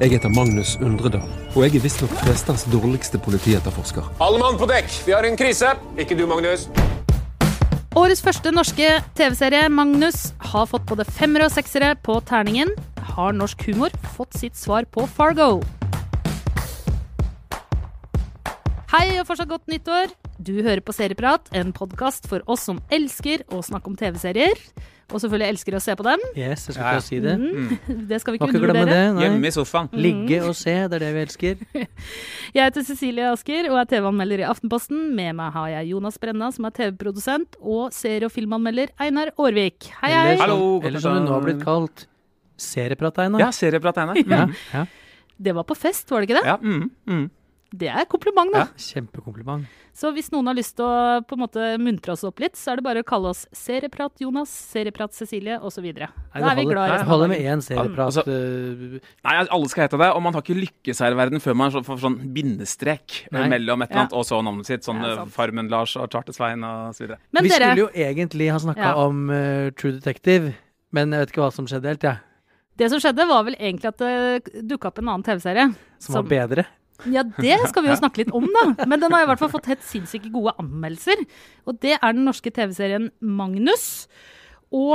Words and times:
Jeg 0.00 0.14
heter 0.14 0.30
Magnus 0.32 0.78
Undredal, 0.80 1.26
og 1.52 1.58
jeg 1.60 1.74
er 1.76 1.82
visstnok 1.84 2.12
Festerns 2.22 2.62
dårligste 2.72 3.18
politietterforsker. 3.20 4.06
Alle 4.24 4.38
mann 4.40 4.56
på 4.56 4.64
dekk, 4.64 4.86
vi 5.04 5.12
har 5.12 5.26
en 5.28 5.34
krise. 5.36 5.74
Ikke 6.00 6.16
du, 6.16 6.22
Magnus. 6.24 6.62
Årets 8.00 8.22
første 8.24 8.48
norske 8.54 8.94
TV-serie, 9.18 9.66
Magnus, 9.68 10.30
har 10.54 10.70
fått 10.70 10.86
både 10.88 11.04
femmere 11.04 11.50
og 11.50 11.52
seksere 11.52 11.90
på 12.00 12.16
terningen. 12.24 12.72
Har 13.10 13.36
norsk 13.36 13.60
humor 13.68 13.92
fått 14.14 14.40
sitt 14.40 14.56
svar 14.56 14.88
på 14.88 15.04
Fargo? 15.04 15.60
Hei 18.94 19.04
og 19.20 19.28
fortsatt 19.28 19.52
godt 19.52 19.68
nyttår. 19.68 20.16
Du 20.40 20.62
hører 20.64 20.80
på 20.80 20.96
Serieprat, 20.96 21.52
en 21.52 21.76
podkast 21.76 22.24
for 22.32 22.40
oss 22.48 22.64
som 22.70 22.80
elsker 22.88 23.44
å 23.52 23.60
snakke 23.60 23.92
om 23.92 24.00
TV-serier. 24.00 24.64
Og 25.10 25.18
selvfølgelig 25.18 25.48
elsker 25.54 25.76
å 25.76 25.80
se 25.82 25.94
på 25.98 26.04
dem. 26.06 26.22
Yes, 26.36 26.66
jeg 26.68 26.76
skulle 26.76 26.90
ikke 26.90 26.98
ja. 27.00 27.06
si 27.06 27.18
det. 27.24 27.34
Mm. 27.40 27.70
Det 28.10 28.20
skal 28.22 28.34
vi 28.34 28.38
ikke 28.38 28.48
undervurdere. 28.50 28.86
det. 28.86 29.24
Hjemme 29.24 29.48
i 29.48 29.54
sofaen. 29.54 29.90
Ligge 30.06 30.38
og 30.46 30.54
se, 30.58 30.74
det 30.90 30.98
er 31.00 31.04
det 31.04 31.10
vi 31.16 31.24
elsker. 31.26 31.64
Jeg 32.56 32.66
heter 32.66 32.86
Cecilie 32.86 33.30
Asker 33.30 33.70
og 33.70 33.80
er 33.82 33.90
TV-anmelder 33.90 34.44
i 34.44 34.46
Aftenposten. 34.50 35.10
Med 35.16 35.36
meg 35.38 35.52
har 35.54 35.68
jeg 35.70 35.90
Jonas 35.92 36.16
Brenna, 36.22 36.48
som 36.54 36.66
er 36.66 36.74
TV-produsent, 36.74 37.58
og 37.60 37.94
serie- 37.94 38.26
og 38.26 38.34
filmanmelder 38.34 38.90
Einar 39.02 39.30
Aarvik. 39.36 39.90
Hei, 40.00 40.10
hei! 40.10 40.24
Eller, 40.32 40.42
Hallo, 40.42 40.70
eller 40.82 41.02
som 41.02 41.18
hun 41.18 41.28
nå 41.28 41.36
har 41.36 41.44
blitt 41.46 41.62
kalt 41.62 42.06
serieprat, 42.60 43.22
Einar. 43.24 43.44
Ja, 43.46 43.50
serieprat, 43.54 44.00
Einar. 44.02 44.18
ja, 44.18 44.46
ja. 44.74 44.86
Det 45.40 45.54
var 45.56 45.64
på 45.64 45.76
fest, 45.78 46.10
var 46.12 46.20
det 46.20 46.28
ikke 46.28 46.40
det? 46.42 46.48
Ja, 46.50 46.58
mm, 46.60 46.90
mm. 47.08 47.22
Det 47.70 47.86
er 47.86 48.02
kompliment, 48.10 48.50
da. 48.50 48.64
Ja, 48.64 48.82
Kjempekompliment. 48.82 49.66
Så 49.94 50.10
hvis 50.14 50.30
noen 50.32 50.48
har 50.50 50.56
lyst 50.58 50.74
til 50.78 50.86
å 50.86 51.20
på 51.22 51.36
en 51.36 51.42
måte 51.44 51.66
muntre 51.78 52.14
oss 52.16 52.24
opp 52.26 52.40
litt, 52.42 52.56
så 52.58 52.72
er 52.72 52.80
det 52.80 52.84
bare 52.86 53.02
å 53.04 53.06
kalle 53.06 53.30
oss 53.30 53.44
Serieprat 53.54 54.18
Jonas, 54.22 54.50
Serieprat 54.72 55.14
Cecilie 55.14 55.54
osv. 55.62 55.86
Da 55.94 56.08
er 56.34 56.58
vi 56.58 56.64
glad 56.66 56.88
i 56.90 56.94
resten 56.96 57.10
holder 57.12 57.30
med 57.30 57.44
én 57.46 57.62
serieprat. 57.62 58.08
Altså- 58.10 58.24
øh, 58.26 58.96
Nei, 59.22 59.34
alle 59.44 59.68
skal 59.70 59.86
hete 59.86 60.00
det, 60.02 60.08
og 60.10 60.22
man 60.22 60.34
har 60.34 60.42
ikke 60.42 60.58
lykkes 60.58 60.98
her 61.04 61.14
i 61.14 61.18
verden 61.20 61.38
før 61.44 61.54
man 61.60 61.70
får 61.70 62.00
sånn 62.02 62.18
bindestrek 62.34 63.20
Nei. 63.30 63.46
mellom 63.54 63.82
et 63.82 63.90
eller 63.90 64.00
annet 64.06 64.18
og 64.18 64.24
så 64.26 64.42
navnet 64.42 64.66
sitt. 64.66 64.82
Sånn 64.82 65.02
Ja, 65.02 65.22
eh. 65.22 65.30
Farmen-Lars 65.30 65.94
og 66.00 66.10
Charter-Svein 66.10 66.64
og 66.66 66.94
så 66.94 67.06
videre. 67.06 67.18
Vi 67.30 67.48
dere, 67.48 67.70
skulle 67.70 67.86
jo 67.86 67.90
egentlig 67.94 68.50
ha 68.50 68.58
snakka 68.58 68.90
Ja. 68.90 68.94
om 69.06 69.30
uh, 69.30 69.70
True 69.70 69.92
Detective, 69.92 70.54
men 70.90 71.12
jeg 71.12 71.20
vet 71.20 71.30
ikke 71.30 71.44
hva 71.46 71.52
som 71.52 71.66
skjedde 71.66 71.86
helt, 71.86 72.02
jeg. 72.02 72.18
det 72.76 72.90
som 72.90 72.98
skjedde, 72.98 73.28
var 73.28 73.44
vel 73.44 73.54
egentlig 73.60 73.84
at 73.86 73.98
det 73.98 74.66
dukka 74.66 74.88
opp 74.88 74.98
en 74.98 75.08
annen 75.08 75.22
TV-serie. 75.22 75.74
Som 76.00 76.14
var 76.14 76.22
bedre. 76.24 76.66
Ja, 77.08 77.22
det 77.24 77.56
skal 77.70 77.86
vi 77.86 77.92
jo 77.92 77.98
snakke 78.00 78.22
litt 78.22 78.34
om, 78.36 78.44
da. 78.52 78.86
Men 78.90 79.00
den 79.00 79.14
har 79.14 79.24
i 79.24 79.30
hvert 79.30 79.40
fall 79.40 79.52
fått 79.52 79.70
helt 79.70 79.86
sinnssykt 79.86 80.28
gode 80.34 80.52
anmeldelser. 80.60 81.22
Og 81.68 81.80
det 81.80 81.96
er 81.96 82.12
den 82.16 82.26
norske 82.28 82.52
TV-serien 82.52 83.08
Magnus. 83.20 84.06
Og 84.70 84.94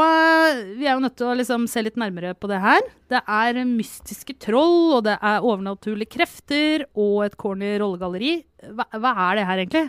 vi 0.79 0.87
er 0.87 0.93
jo 0.93 1.03
nødt 1.03 1.17
til 1.19 1.27
å 1.27 1.35
liksom 1.35 1.65
se 1.67 1.83
litt 1.83 1.97
nærmere 1.99 2.31
på 2.39 2.47
det 2.47 2.61
her. 2.63 2.85
Det 3.11 3.19
er 3.27 3.59
mystiske 3.67 4.37
troll, 4.39 4.93
og 4.99 5.03
det 5.09 5.17
er 5.19 5.43
overnaturlige 5.43 6.13
krefter 6.15 6.85
og 6.93 7.25
et 7.25 7.35
corny 7.41 7.73
rollegalleri. 7.81 8.37
Hva, 8.71 8.87
hva 8.93 9.11
er 9.27 9.41
det 9.41 9.47
her, 9.49 9.63
egentlig? 9.65 9.85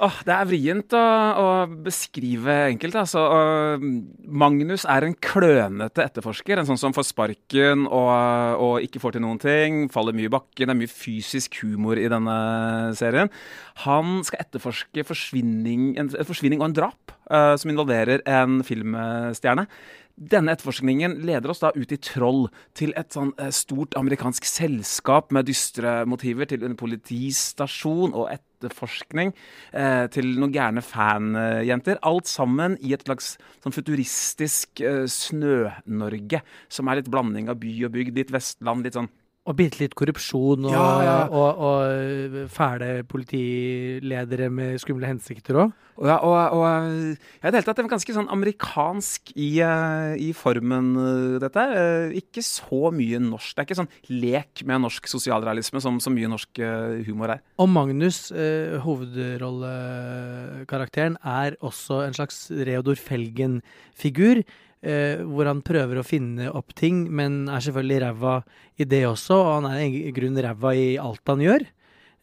Åh, 0.00 0.20
det 0.24 0.32
er 0.32 0.46
vrient 0.48 0.94
å, 0.96 1.00
å 1.36 1.48
beskrive 1.84 2.54
enkelt. 2.70 2.96
Altså. 3.02 3.20
Og 3.20 3.82
Magnus 4.24 4.86
er 4.88 5.04
en 5.04 5.16
klønete 5.20 6.06
etterforsker. 6.06 6.56
En 6.56 6.68
sånn 6.70 6.80
som 6.80 6.94
får 6.96 7.10
sparken 7.10 7.84
og, 7.84 8.08
og 8.64 8.86
ikke 8.86 9.02
får 9.02 9.18
til 9.18 9.24
noen 9.26 9.42
ting. 9.42 9.82
Faller 9.92 10.16
mye 10.16 10.30
i 10.30 10.32
bakken. 10.32 10.70
Det 10.70 10.72
er 10.72 10.80
mye 10.80 10.92
fysisk 10.92 11.60
humor 11.60 12.00
i 12.00 12.08
denne 12.08 12.38
serien. 12.96 13.28
Han 13.84 14.22
skal 14.24 14.46
etterforske 14.46 15.04
forsvinning, 15.04 15.92
en, 16.00 16.08
en 16.16 16.28
forsvinning 16.28 16.64
og 16.64 16.70
en 16.70 16.78
drap 16.80 17.14
uh, 17.28 17.52
som 17.60 17.72
involverer 17.72 18.24
en 18.24 18.62
filmstjerne. 18.64 19.68
Denne 20.20 20.52
etterforskningen 20.52 21.14
leder 21.24 21.48
oss 21.48 21.62
da 21.62 21.70
ut 21.72 21.92
i 21.94 21.96
Troll, 22.04 22.42
til 22.76 22.92
et 23.00 23.14
sånn 23.16 23.30
eh, 23.40 23.48
stort 23.56 23.96
amerikansk 23.96 24.44
selskap 24.44 25.30
med 25.32 25.48
dystre 25.48 26.02
motiver, 26.04 26.44
til 26.50 26.66
en 26.66 26.76
politistasjon 26.76 28.12
og 28.12 28.26
etterforskning, 28.34 29.32
eh, 29.72 30.04
til 30.12 30.28
noen 30.34 30.52
gærne 30.52 30.84
fanjenter. 30.84 31.96
Alt 32.04 32.28
sammen 32.28 32.76
i 32.84 32.92
et 32.92 33.06
slags 33.08 33.38
sånn 33.64 33.72
futuristisk 33.72 34.84
eh, 34.84 35.06
Snø-Norge, 35.08 36.42
som 36.68 36.92
er 36.92 37.00
litt 37.00 37.08
blanding 37.08 37.48
av 37.48 37.56
by 37.64 37.72
og 37.88 37.96
bygd, 37.96 38.20
litt 38.20 38.36
Vestland, 38.36 38.84
litt 38.84 39.00
sånn 39.00 39.08
Og 39.48 39.56
bitte 39.56 39.80
litt 39.80 39.94
korrupsjon 39.96 40.66
og, 40.68 40.72
Ja, 40.74 40.88
ja. 41.02 41.14
og, 41.32 41.60
og 41.64 41.80
og 42.44 42.50
fæle 42.52 42.90
politiledere 43.08 44.50
med 44.52 44.76
skumle 44.82 45.08
hensikter 45.08 45.56
òg. 45.62 45.70
Og, 46.00 46.06
ja, 46.08 46.16
og, 46.24 46.62
eh, 46.64 47.14
ja, 47.42 47.50
det 47.50 47.54
hele 47.58 47.66
tatt 47.66 47.76
det 47.76 47.82
er 47.84 47.88
ganske 47.92 48.14
sånn 48.16 48.28
amerikansk 48.32 49.32
i, 49.34 49.60
eh, 49.64 50.12
i 50.20 50.30
formen, 50.36 50.86
eh, 50.96 51.38
dette 51.42 51.58
her. 51.60 51.70
Eh, 51.76 52.12
Ikke 52.20 52.42
så 52.44 52.88
mye 52.92 53.18
norsk. 53.20 53.54
Det 53.56 53.60
er 53.64 53.68
ikke 53.68 53.80
sånn 53.80 53.92
lek 54.08 54.62
med 54.68 54.80
norsk 54.84 55.04
sosialrealisme 55.08 55.80
som 55.84 55.98
så 56.00 56.10
mye 56.12 56.28
norsk 56.32 56.58
eh, 56.60 57.02
humor 57.08 57.28
er. 57.36 57.40
Og 57.58 57.68
Magnus, 57.68 58.30
eh, 58.32 58.78
hovedrollekarakteren, 58.84 61.16
er 61.24 61.56
også 61.60 62.00
en 62.06 62.14
slags 62.16 62.48
Reodor 62.50 62.94
Felgen-figur. 62.96 64.44
Eh, 64.80 65.20
hvor 65.28 65.44
han 65.44 65.58
prøver 65.60 65.98
å 66.00 66.06
finne 66.06 66.46
opp 66.56 66.72
ting, 66.72 67.02
men 67.12 67.42
er 67.52 67.60
selvfølgelig 67.60 67.98
ræva 68.00 68.38
i 68.80 68.86
det 68.88 69.02
også. 69.08 69.36
Og 69.36 69.50
han 69.58 69.68
er 69.74 69.82
i 69.84 70.12
grunnen 70.16 70.40
ræva 70.46 70.72
i 70.72 70.94
alt 71.00 71.20
han 71.28 71.44
gjør. 71.44 71.66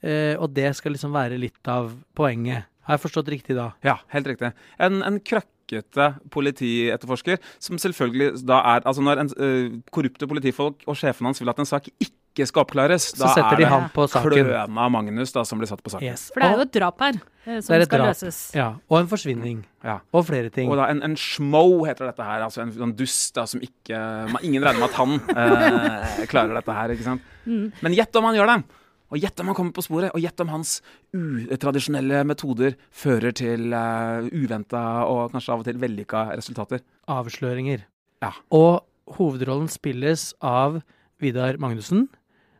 Eh, 0.01 0.33
og 0.41 0.49
det 0.55 0.71
skal 0.77 0.95
liksom 0.95 1.13
være 1.13 1.37
litt 1.41 1.69
av 1.69 1.91
poenget. 2.17 2.65
Har 2.87 2.97
jeg 2.97 3.03
forstått 3.03 3.29
riktig 3.33 3.57
da? 3.57 3.71
Ja, 3.85 3.99
helt 4.13 4.29
riktig. 4.29 4.53
En, 4.81 5.01
en 5.05 5.19
krøkkete 5.21 6.13
politietterforsker 6.33 7.41
som 7.59 7.77
selvfølgelig 7.81 8.45
da 8.47 8.61
er 8.75 8.85
Altså 8.87 9.03
når 9.03 9.21
en, 9.25 9.31
uh, 9.35 9.73
korrupte 9.91 10.29
politifolk 10.29 10.85
og 10.87 10.95
sjefen 10.95 11.27
hans 11.27 11.43
vil 11.43 11.51
at 11.51 11.59
en 11.59 11.67
sak 11.67 11.89
ikke 11.99 12.15
skal 12.45 12.61
oppklares, 12.65 13.07
Så 13.15 13.23
da 13.23 13.31
er 13.41 13.55
de 13.55 13.63
det 13.63 13.69
han 13.71 13.89
på 13.89 14.05
saken. 14.07 14.29
kløna 14.35 14.85
Magnus 14.93 15.31
da 15.33 15.41
som 15.43 15.57
blir 15.57 15.67
satt 15.67 15.81
på 15.81 15.89
saken. 15.89 16.05
Yes. 16.05 16.27
For 16.33 16.39
det 16.43 16.51
er 16.51 16.55
jo 16.59 16.65
et 16.67 16.73
drap 16.77 17.01
her 17.01 17.13
eh, 17.17 17.59
som 17.65 17.73
er 17.73 17.85
skal 17.87 17.97
drap. 17.97 18.07
løses. 18.13 18.39
Ja, 18.53 18.67
og 18.89 18.99
en 18.99 19.07
forsvinning. 19.07 19.65
Ja. 19.83 19.99
Og 20.13 20.25
flere 20.27 20.49
ting. 20.53 20.69
Og 20.69 20.77
da 20.77 20.89
en, 20.91 21.01
en 21.01 21.15
schmo 21.17 21.83
heter 21.87 22.05
dette 22.11 22.23
her. 22.23 22.43
Altså 22.45 22.61
en, 22.61 22.73
en 22.83 22.93
dust 22.93 23.33
da, 23.35 23.45
som 23.49 23.59
ikke 23.63 23.97
man, 24.29 24.43
Ingen 24.43 24.61
regner 24.63 24.83
med 24.83 24.89
at 24.91 24.99
han 25.01 25.17
eh, 25.33 26.25
klarer 26.29 26.53
dette 26.59 26.71
her, 26.77 26.93
ikke 26.93 27.07
sant. 27.07 27.21
Mm. 27.47 27.71
Men 27.81 27.97
gjett 27.97 28.15
om 28.21 28.29
han 28.29 28.35
gjør 28.37 28.53
det! 28.53 28.59
Og 29.07 29.21
gjett 29.23 29.39
om 29.39 29.47
han 29.47 29.55
kommer 29.55 29.71
på 29.71 29.85
sporet, 29.85 30.11
og 30.11 30.19
gjett 30.19 30.41
om 30.43 30.49
hans 30.51 30.81
utradisjonelle 31.15 32.25
metoder 32.27 32.73
fører 32.91 33.31
til 33.31 33.71
uh, 33.71 34.25
uventa 34.35 34.81
og 35.07 35.31
kanskje 35.31 35.53
av 35.53 35.63
og 35.63 35.67
til 35.69 35.79
vellykka 35.79 36.25
resultater. 36.35 36.81
Avsløringer. 37.07 37.85
Ja. 38.25 38.33
Og 38.51 38.83
hovedrollen 39.15 39.69
spilles 39.71 40.33
av 40.43 40.81
Vidar 41.23 41.55
Magnussen, 41.61 42.09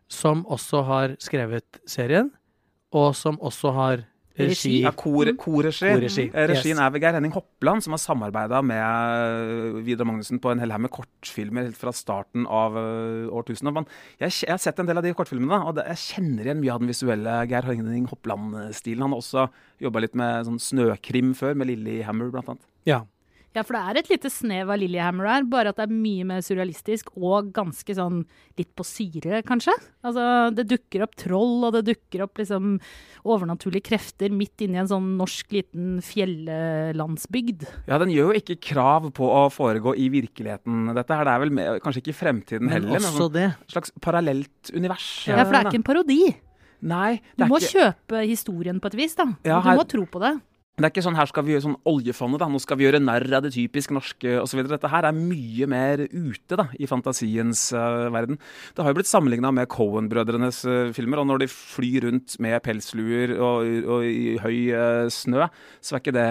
som 0.07 0.45
også 0.45 0.83
har 0.87 1.15
skrevet 1.19 1.81
serien, 1.89 2.31
og 2.95 3.13
som 3.15 3.35
også 3.43 3.73
har 3.75 4.05
regi. 4.37 4.83
Ja, 4.83 4.91
kor, 4.93 5.25
korregi. 5.41 5.89
Korregi, 5.89 6.25
Eh, 6.29 6.47
Regien 6.51 6.77
yes. 6.77 6.83
er 6.85 6.91
ved 6.93 7.01
Geir 7.01 7.15
Henning 7.17 7.33
Hoppland, 7.33 7.81
som 7.83 7.95
har 7.95 7.99
samarbeida 8.03 8.61
med 8.63 9.81
Vidar 9.83 10.05
Magnussen 10.05 10.39
på 10.39 10.51
en 10.51 10.61
hel 10.61 10.71
haug 10.71 10.83
med 10.85 10.91
kortfilmer 10.93 11.65
helt 11.65 11.79
fra 11.79 11.91
starten 11.95 12.45
av 12.45 12.77
eh, 12.77 13.27
årtusenet. 13.33 13.73
Men 13.73 13.87
Jeg, 14.21 14.31
jeg 14.45 14.53
har 14.53 14.61
sett 14.61 14.79
en 14.79 14.85
del 14.89 15.01
av 15.01 15.03
de 15.07 15.13
kortfilmene, 15.17 15.59
og 15.65 15.75
det, 15.79 15.87
jeg 15.95 16.03
kjenner 16.05 16.45
igjen 16.45 16.61
mye 16.61 16.73
av 16.75 16.79
den 16.83 16.91
visuelle 16.93 17.35
Geir 17.49 17.67
Henning 17.71 18.07
Hoppland-stilen. 18.11 19.01
Han 19.07 19.15
har 19.17 19.23
også 19.23 19.47
jobba 19.83 20.05
litt 20.05 20.15
med 20.15 20.45
sånn 20.47 20.61
snøkrim 20.61 21.33
før, 21.37 21.57
med 21.57 21.71
Lillehammer 21.73 22.29
blant 22.31 22.53
annet. 22.53 22.67
Ja. 22.87 23.01
Ja, 23.57 23.63
for 23.65 23.73
det 23.73 23.81
er 23.89 23.97
et 24.03 24.09
lite 24.11 24.29
snev 24.29 24.69
av 24.69 24.77
Lillehammer 24.77 25.25
her, 25.31 25.45
bare 25.49 25.71
at 25.73 25.79
det 25.79 25.87
er 25.87 25.93
mye 25.97 26.25
mer 26.29 26.43
surrealistisk 26.45 27.07
og 27.17 27.47
ganske 27.55 27.95
sånn 27.97 28.19
litt 28.59 28.69
på 28.77 28.85
syre, 28.85 29.39
kanskje. 29.47 29.73
Altså, 30.05 30.25
det 30.53 30.67
dukker 30.69 31.01
opp 31.07 31.15
troll, 31.17 31.55
og 31.65 31.73
det 31.73 31.81
dukker 31.87 32.21
opp 32.27 32.37
liksom 32.37 32.75
overnaturlige 33.25 33.87
krefter 33.89 34.29
midt 34.35 34.61
inni 34.67 34.77
en 34.77 34.91
sånn 34.91 35.07
norsk 35.17 35.55
liten 35.57 35.97
fjellandsbygd. 36.05 37.65
Ja, 37.87 37.97
Den 38.01 38.11
gjør 38.13 38.31
jo 38.35 38.41
ikke 38.41 38.57
krav 38.69 39.07
på 39.17 39.27
å 39.33 39.45
foregå 39.53 39.95
i 39.97 40.07
virkeligheten, 40.13 40.91
dette 40.95 41.17
her. 41.17 41.25
Det 41.27 41.33
er 41.33 41.43
vel 41.45 41.53
med, 41.57 41.79
kanskje 41.83 42.03
ikke 42.03 42.13
i 42.13 42.19
fremtiden 42.21 42.67
Men 42.67 42.75
heller, 42.77 42.99
men 42.99 43.09
også 43.09 43.29
det. 43.33 43.47
det. 43.57 43.71
slags 43.73 43.93
parallelt 44.03 44.71
univers. 44.73 45.07
Ja, 45.27 45.41
for 45.43 45.51
det 45.55 45.61
er 45.63 45.71
ikke 45.71 45.81
en 45.81 45.87
parodi. 45.89 46.19
Nei, 46.87 47.15
Du 47.35 47.43
er 47.43 47.49
må 47.49 47.57
ikke 47.57 47.73
kjøpe 47.73 48.21
historien 48.29 48.79
på 48.79 48.91
et 48.91 48.97
vis, 48.99 49.15
da. 49.17 49.25
Ja, 49.43 49.57
du 49.61 49.69
her- 49.69 49.77
må 49.81 49.87
tro 49.89 50.05
på 50.05 50.21
det. 50.21 50.35
Det 50.77 50.85
er 50.85 50.91
ikke 50.91 51.01
sånn 51.07 51.15
her 51.17 51.25
skal 51.25 51.41
vi 51.41 51.55
gjøre 51.55 51.63
sånn 51.63 51.79
oljefondet, 51.89 52.37
da. 52.37 52.47
Nå 52.53 52.59
skal 52.61 52.77
vi 52.77 52.85
gjøre 52.85 52.99
narr 53.01 53.23
av 53.33 53.41
det 53.41 53.49
typisk 53.55 53.95
norske 53.97 54.35
osv. 54.37 54.59
Dette 54.69 54.91
her 54.91 55.07
er 55.09 55.15
mye 55.17 55.65
mer 55.65 56.03
ute 56.05 56.59
da, 56.59 56.67
i 56.77 56.85
fantasiens 56.85 57.63
uh, 57.73 58.11
verden. 58.13 58.37
Det 58.77 58.85
har 58.85 58.93
jo 58.93 58.99
blitt 58.99 59.09
sammenligna 59.09 59.49
med 59.57 59.71
Cohen-brødrenes 59.73 60.59
uh, 60.69 60.91
filmer, 60.93 61.23
og 61.23 61.31
når 61.31 61.41
de 61.41 61.47
flyr 61.49 62.05
rundt 62.05 62.35
med 62.45 62.61
pelsluer 62.61 63.33
og, 63.39 63.65
og 63.89 64.05
i 64.05 64.35
høy 64.43 64.59
uh, 64.69 65.09
snø, 65.09 65.49
så 65.81 65.97
er 65.97 66.03
ikke 66.03 66.13
det 66.13 66.27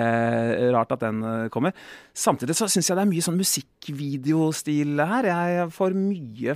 rart 0.76 0.94
at 0.94 1.02
den 1.02 1.22
eh, 1.26 1.49
kommer. 1.52 1.75
Samtidig 2.16 2.54
så 2.56 2.69
syns 2.70 2.88
jeg 2.88 2.96
det 2.96 3.02
er 3.04 3.10
mye 3.10 3.25
sånn 3.25 3.37
musikkvideostil 3.37 5.02
her. 5.10 5.28
Jeg 5.28 5.66
får 5.75 5.96
mye 5.99 6.54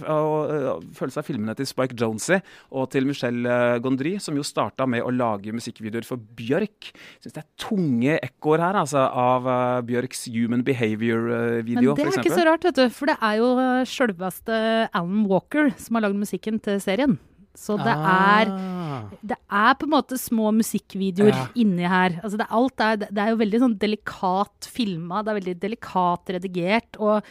følelse 0.97 1.21
av 1.21 1.27
filmene 1.27 1.55
til 1.59 1.69
Spike 1.69 1.99
Jonesy 2.01 2.39
og 2.71 2.89
til 2.95 3.09
Michelle 3.09 3.45
eh, 3.45 3.81
Gondry, 3.83 4.15
som 4.23 4.39
jo 4.39 4.47
starta 4.47 4.87
med 4.89 5.05
å 5.05 5.13
lage 5.13 5.53
musikkvideoer 5.57 6.07
for 6.09 6.23
Bjørk. 6.39 6.93
Synes 7.21 7.37
det 7.37 7.43
er 7.43 7.51
unge 7.81 8.19
ekkoer 8.21 8.61
her, 8.63 8.79
altså, 8.85 9.03
av 9.09 9.49
uh, 9.49 9.81
Bjørks 9.89 10.27
Human 10.35 10.63
Behavior-video, 10.67 11.95
Men 11.95 11.99
det 11.99 12.05
er 12.07 12.13
f.eks. 12.13 12.21
ikke 12.23 12.37
så 12.39 12.47
rart, 12.49 12.65
vet 12.69 12.79
du. 12.79 12.85
For 12.95 13.11
det 13.11 13.17
er 13.19 13.41
jo 13.41 13.51
uh, 13.59 13.83
sjølveste 13.89 14.61
Alan 14.93 15.27
Walker 15.31 15.73
som 15.81 15.99
har 15.99 16.07
lagd 16.09 16.21
musikken 16.21 16.61
til 16.63 16.81
serien. 16.85 17.19
Så 17.59 17.75
det 17.81 17.93
er 17.93 18.47
Ah. 18.51 19.03
det 19.27 19.37
er 19.51 19.75
på 19.75 19.85
en 19.89 19.93
måte 19.93 20.17
små 20.19 20.53
musikkvideoer 20.55 21.35
Ja. 21.35 21.47
inni 21.59 21.83
her. 21.89 22.21
Altså 22.23 22.39
det, 22.39 22.47
alt 22.49 22.81
er, 22.81 22.97
det 23.11 23.19
er 23.19 23.31
jo 23.33 23.41
veldig 23.43 23.61
sånn 23.65 23.75
delikat 23.79 24.69
filma, 24.71 25.23
det 25.25 25.33
er 25.33 25.39
veldig 25.41 25.57
delikat 25.61 26.31
redigert. 26.37 26.97
Og 27.03 27.23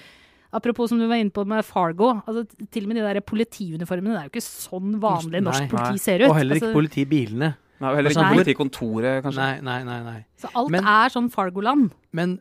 apropos 0.53 0.89
som 0.91 0.99
du 0.99 1.07
var 1.07 1.15
inne 1.23 1.31
på 1.31 1.45
med 1.47 1.63
Fargo, 1.65 2.21
altså 2.27 2.43
til 2.69 2.83
og 2.83 2.91
med 2.91 2.99
de 2.99 3.07
der 3.07 3.21
politiuniformene, 3.21 4.13
det 4.13 4.19
er 4.19 4.27
jo 4.29 4.33
ikke 4.35 4.45
sånn 4.45 4.99
vanlig 5.01 5.41
norsk 5.47 5.65
Nei. 5.65 5.71
politi 5.71 6.03
ser 6.03 6.25
ut. 6.25 6.29
Og 6.29 6.37
heller 6.37 6.59
ikke 6.59 6.67
altså, 6.69 6.79
politibilene. 6.81 7.51
Nei, 7.79 7.95
heller 7.95 8.11
ikke 8.11 8.29
politikontoret, 8.33 9.23
kanskje. 9.23 9.39
Nei, 9.39 9.59
nei, 9.63 9.83
nei. 9.87 9.99
nei. 10.03 10.21
så 10.39 10.51
alt 10.59 10.71
Men- 10.73 10.87
er 10.87 11.09
sånn 11.13 11.29
Fargo-land. 11.31 11.91
Men 12.11 12.39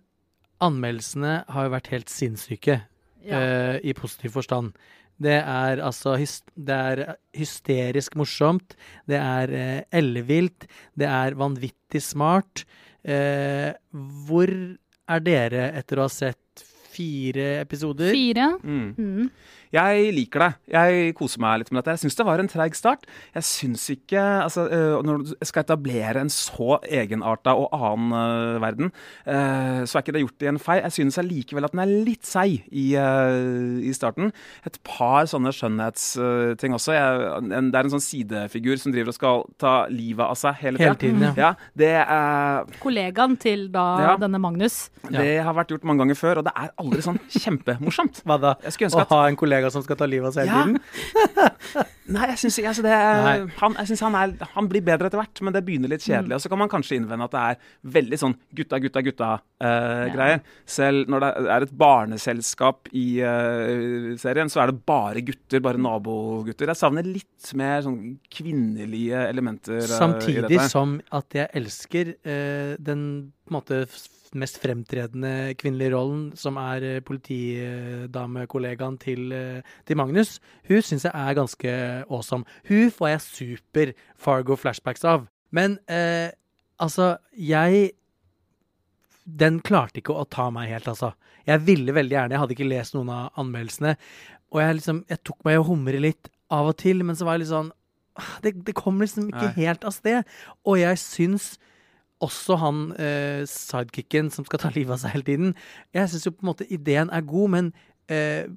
anmeldelsene 0.61 1.45
har 1.49 1.69
jo 1.69 1.75
vært 1.77 1.91
helt 1.95 2.09
sinnssyke, 2.11 2.81
Ja. 3.25 3.39
uh, 3.39 3.79
i 3.83 3.93
positiv 3.93 4.33
forstand. 4.33 4.73
Det 5.21 5.43
er 5.43 5.81
altså 5.83 6.15
Det 6.17 6.69
er 6.75 7.17
hysterisk 7.35 8.15
morsomt. 8.15 8.77
Det 9.07 9.19
er 9.19 9.49
uh, 9.51 9.83
ellevilt. 9.93 10.67
Det 10.97 11.07
er 11.07 11.35
vanvittig 11.35 12.03
smart. 12.03 12.65
Uh, 13.07 13.73
hvor 14.27 14.49
er 15.09 15.21
dere 15.21 15.73
etter 15.75 15.99
å 15.99 16.03
ha 16.03 16.09
sett 16.09 16.39
fire 16.99 17.47
episoder? 17.63 18.11
Fire. 18.15 18.51
Mm. 18.63 18.91
Mm. 18.99 19.31
Jeg 19.75 20.13
liker 20.17 20.41
det. 20.41 20.49
Jeg 20.73 21.15
koser 21.19 21.43
meg 21.45 21.59
litt 21.61 21.71
med 21.73 21.83
dette. 21.83 21.97
Jeg 21.99 22.07
syns 22.07 22.17
det 22.17 22.25
var 22.25 22.41
en 22.41 22.49
treig 22.49 22.77
start. 22.79 23.03
Jeg 23.35 23.45
syns 23.45 23.83
ikke 23.93 24.23
altså, 24.47 24.65
øh, 24.73 25.03
Når 25.05 25.19
du 25.21 25.33
skal 25.45 25.67
etablere 25.67 26.23
en 26.23 26.31
så 26.33 26.79
egenarta 26.89 27.53
og 27.53 27.69
annen 27.77 28.15
uh, 28.17 28.63
verden, 28.63 28.89
uh, 29.29 29.85
så 29.85 29.99
er 29.99 30.05
ikke 30.05 30.15
det 30.17 30.23
gjort 30.25 30.47
i 30.47 30.49
en 30.49 30.61
fei. 30.63 30.79
Jeg 30.81 30.95
syns 30.97 31.21
allikevel 31.21 31.69
at 31.69 31.75
den 31.77 31.83
er 31.85 31.93
litt 32.09 32.25
seig 32.29 32.65
i, 32.73 32.87
uh, 32.97 33.77
i 33.85 33.93
starten. 33.97 34.33
Et 34.69 34.81
par 34.89 35.29
sånne 35.29 35.53
skjønnhetsting 35.53 36.77
også. 36.79 36.97
Jeg, 36.97 37.29
en, 37.45 37.69
det 37.69 37.81
er 37.83 37.91
en 37.91 37.95
sånn 37.99 38.05
sidefigur 38.05 38.81
som 38.81 38.95
driver 38.95 39.13
og 39.13 39.19
skal 39.19 39.45
ta 39.61 39.75
livet 39.93 40.25
av 40.25 40.39
seg 40.39 40.57
hele 40.63 40.79
Hele 40.79 40.95
tiden, 41.01 41.25
ja. 41.27 41.33
Ja, 41.37 41.49
det 41.77 41.93
er 42.01 42.69
Kollegaen 42.81 43.35
til 43.41 43.67
da 43.75 43.87
Ja. 44.01 44.17
denne 44.21 44.39
Magnus. 44.41 44.89
Det 45.11 45.43
har 45.45 45.57
vært 45.57 45.73
gjort 45.75 45.85
mange 45.89 46.05
ganger 46.05 46.17
før, 46.17 46.41
og 46.41 46.47
det 46.47 46.55
er 46.57 46.71
aldri 46.79 46.88
sånn 47.05 47.21
kjempemorsomt. 47.33 48.23
Hva 48.27 48.39
da? 48.43 48.55
Jeg 48.65 48.75
skulle 48.75 48.89
Å 48.89 48.93
ønske 48.93 49.05
at 49.07 49.15
ha 49.15 49.23
en 49.29 49.39
kollega 49.39 49.71
som 49.75 49.85
skal 49.85 49.97
ta 50.01 50.09
livet 50.09 50.31
av 50.31 50.37
seg 50.37 50.49
hele 50.49 50.59
Ja. 50.59 50.65
tiden? 50.65 51.95
Nei, 52.09 52.25
jeg 52.31 52.39
syns 52.41 52.57
altså 52.65 52.89
han, 53.61 54.15
han, 54.17 54.31
han 54.55 54.69
blir 54.71 54.81
bedre 54.85 55.11
etter 55.11 55.21
hvert, 55.21 55.43
men 55.45 55.53
det 55.53 55.61
begynner 55.67 55.91
litt 55.93 56.07
kjedelig. 56.07 56.39
Og 56.39 56.41
så 56.41 56.49
kan 56.49 56.61
man 56.63 56.71
kanskje 56.73 56.97
innvende 56.97 57.27
at 57.29 57.35
det 57.35 57.43
er 57.51 57.59
veldig 57.99 58.19
sånn 58.23 58.35
gutta, 58.57 58.79
gutta, 58.81 59.03
gutta-greier. 59.05 60.41
Selv 60.65 61.13
når 61.13 61.25
det 61.27 61.31
er 61.59 61.67
et 61.67 61.75
barneselskap 61.83 62.89
i 62.97 63.05
uh, 63.21 64.15
serien, 64.21 64.49
så 64.49 64.63
er 64.65 64.73
det 64.73 64.81
bare 64.89 65.21
gutter, 65.27 65.61
bare 65.65 65.81
nabogutter. 65.85 66.73
Jeg 66.73 66.81
savner 66.81 67.05
litt 67.05 67.53
mer 67.61 67.85
sånn 67.85 68.01
kvinnelige 68.33 69.27
elementer 69.29 69.83
uh, 69.83 69.85
i 69.85 69.99
Samtidig 69.99 70.47
dette. 70.49 70.69
som 70.73 70.97
at 71.13 71.37
jeg 71.37 71.53
elsker 71.61 72.15
eh, 72.25 72.73
den 72.81 73.05
på 73.45 73.53
en 73.53 73.57
måte 73.59 73.85
mest 74.39 74.59
fremtredende 74.63 75.55
kvinnelige 75.59 75.95
rollen, 75.95 76.25
som 76.37 76.59
er 76.61 76.85
eh, 76.85 77.01
politidamekollegaen 77.05 78.99
til, 79.01 79.33
eh, 79.33 79.77
til 79.87 79.99
Magnus. 80.01 80.39
Hun 80.69 80.83
syns 80.85 81.07
jeg 81.07 81.15
er 81.15 81.39
ganske 81.39 81.75
awesome. 82.09 82.45
Hun 82.69 82.91
får 82.95 83.13
jeg 83.13 83.25
super 83.27 83.95
Fargo-flashbacks 84.19 85.07
av. 85.09 85.29
Men 85.51 85.79
eh, 85.89 86.31
altså, 86.79 87.17
jeg 87.33 87.93
Den 89.29 89.59
klarte 89.61 90.01
ikke 90.01 90.15
å 90.17 90.25
ta 90.25 90.47
meg 90.49 90.71
helt, 90.73 90.87
altså. 90.89 91.11
Jeg 91.45 91.61
ville 91.67 91.93
veldig 91.93 92.15
gjerne, 92.15 92.33
jeg 92.33 92.41
hadde 92.41 92.55
ikke 92.55 92.69
lest 92.71 92.95
noen 92.97 93.11
av 93.13 93.35
anmeldelsene. 93.37 93.91
Og 94.57 94.63
jeg, 94.63 94.77
liksom, 94.79 95.03
jeg 95.05 95.21
tok 95.21 95.45
meg 95.45 95.53
i 95.53 95.59
å 95.61 95.67
humre 95.69 96.01
litt 96.01 96.31
av 96.49 96.71
og 96.71 96.79
til, 96.81 97.05
men 97.05 97.17
så 97.17 97.27
var 97.29 97.37
jeg 97.37 97.43
litt 97.43 97.53
sånn 97.53 97.69
det, 98.43 98.55
det 98.67 98.75
kom 98.75 99.01
liksom 99.03 99.29
ikke 99.31 99.51
Nei. 99.51 99.67
helt 99.67 99.85
av 99.87 99.95
sted. 99.95 100.37
Og 100.65 100.81
jeg 100.81 101.01
syns 101.03 101.53
også 102.25 102.57
han 102.59 102.81
eh, 102.99 103.45
sidekicken 103.49 104.31
som 104.35 104.47
skal 104.49 104.63
ta 104.63 104.73
livet 104.75 104.97
av 104.97 105.03
seg 105.03 105.15
hele 105.15 105.27
tiden 105.29 105.53
Jeg 105.95 106.11
syns 106.11 106.27
jo 106.27 106.33
på 106.35 106.43
en 106.43 106.51
måte 106.51 106.67
ideen 106.75 107.13
er 107.15 107.27
god, 107.27 107.53
men 107.55 107.71
eh, 108.11 108.49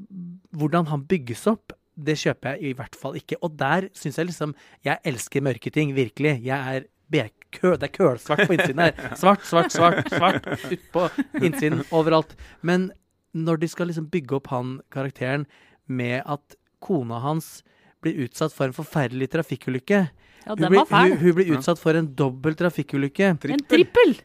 hvordan 0.58 0.90
han 0.90 1.06
bygges 1.10 1.46
opp, 1.52 1.76
det 1.96 2.18
kjøper 2.22 2.56
jeg 2.56 2.72
i 2.72 2.78
hvert 2.80 2.96
fall 2.98 3.18
ikke. 3.20 3.38
Og 3.46 3.54
der 3.60 3.90
syns 3.98 4.18
jeg 4.18 4.32
liksom 4.32 4.56
Jeg 4.86 4.98
elsker 5.06 5.44
mørke 5.46 5.70
ting, 5.74 5.94
virkelig. 5.96 6.40
Jeg 6.46 6.76
er 6.76 6.88
bekø, 7.12 7.76
det 7.76 7.90
er 7.90 7.96
kølsvart 7.98 8.48
på 8.48 8.56
innsiden 8.56 8.86
her. 8.86 8.96
Svart, 9.20 9.44
svart, 9.46 9.74
svart, 9.74 10.08
svart 10.10 10.48
utpå 10.72 11.08
innsiden, 11.42 11.84
overalt. 11.92 12.34
Men 12.62 12.90
når 13.34 13.62
de 13.62 13.70
skal 13.72 13.92
liksom 13.92 14.10
bygge 14.12 14.40
opp 14.40 14.50
han 14.52 14.80
karakteren 14.92 15.46
med 15.88 16.22
at 16.26 16.58
kona 16.82 17.20
hans 17.24 17.62
blir 18.02 18.24
utsatt 18.26 18.54
for 18.56 18.68
en 18.68 18.76
forferdelig 18.76 19.30
trafikkulykke 19.36 20.06
Ja, 20.46 20.54
hun 20.54 20.64
den 20.64 20.74
blir, 20.74 20.82
var 20.84 20.90
fæl. 20.92 21.16
Hun, 21.16 21.24
hun 21.26 21.38
ble 21.38 21.48
utsatt 21.58 21.82
for 21.82 21.98
en 21.98 22.12
dobbel 22.18 22.58
trafikkulykke. 22.60 23.34
En 23.34 23.42
trippel! 23.42 24.16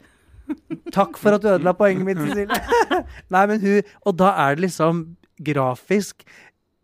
Takk 0.95 1.17
for 1.19 1.35
at 1.35 1.43
du 1.43 1.49
ødela 1.51 1.73
poenget 1.75 2.07
mitt, 2.07 2.21
Cecilie. 2.23 2.59
Nei, 3.33 3.43
men 3.51 3.59
hun 3.61 3.81
Og 4.07 4.15
da 4.19 4.31
er 4.45 4.55
det 4.55 4.67
liksom 4.67 5.03
grafisk. 5.43 6.23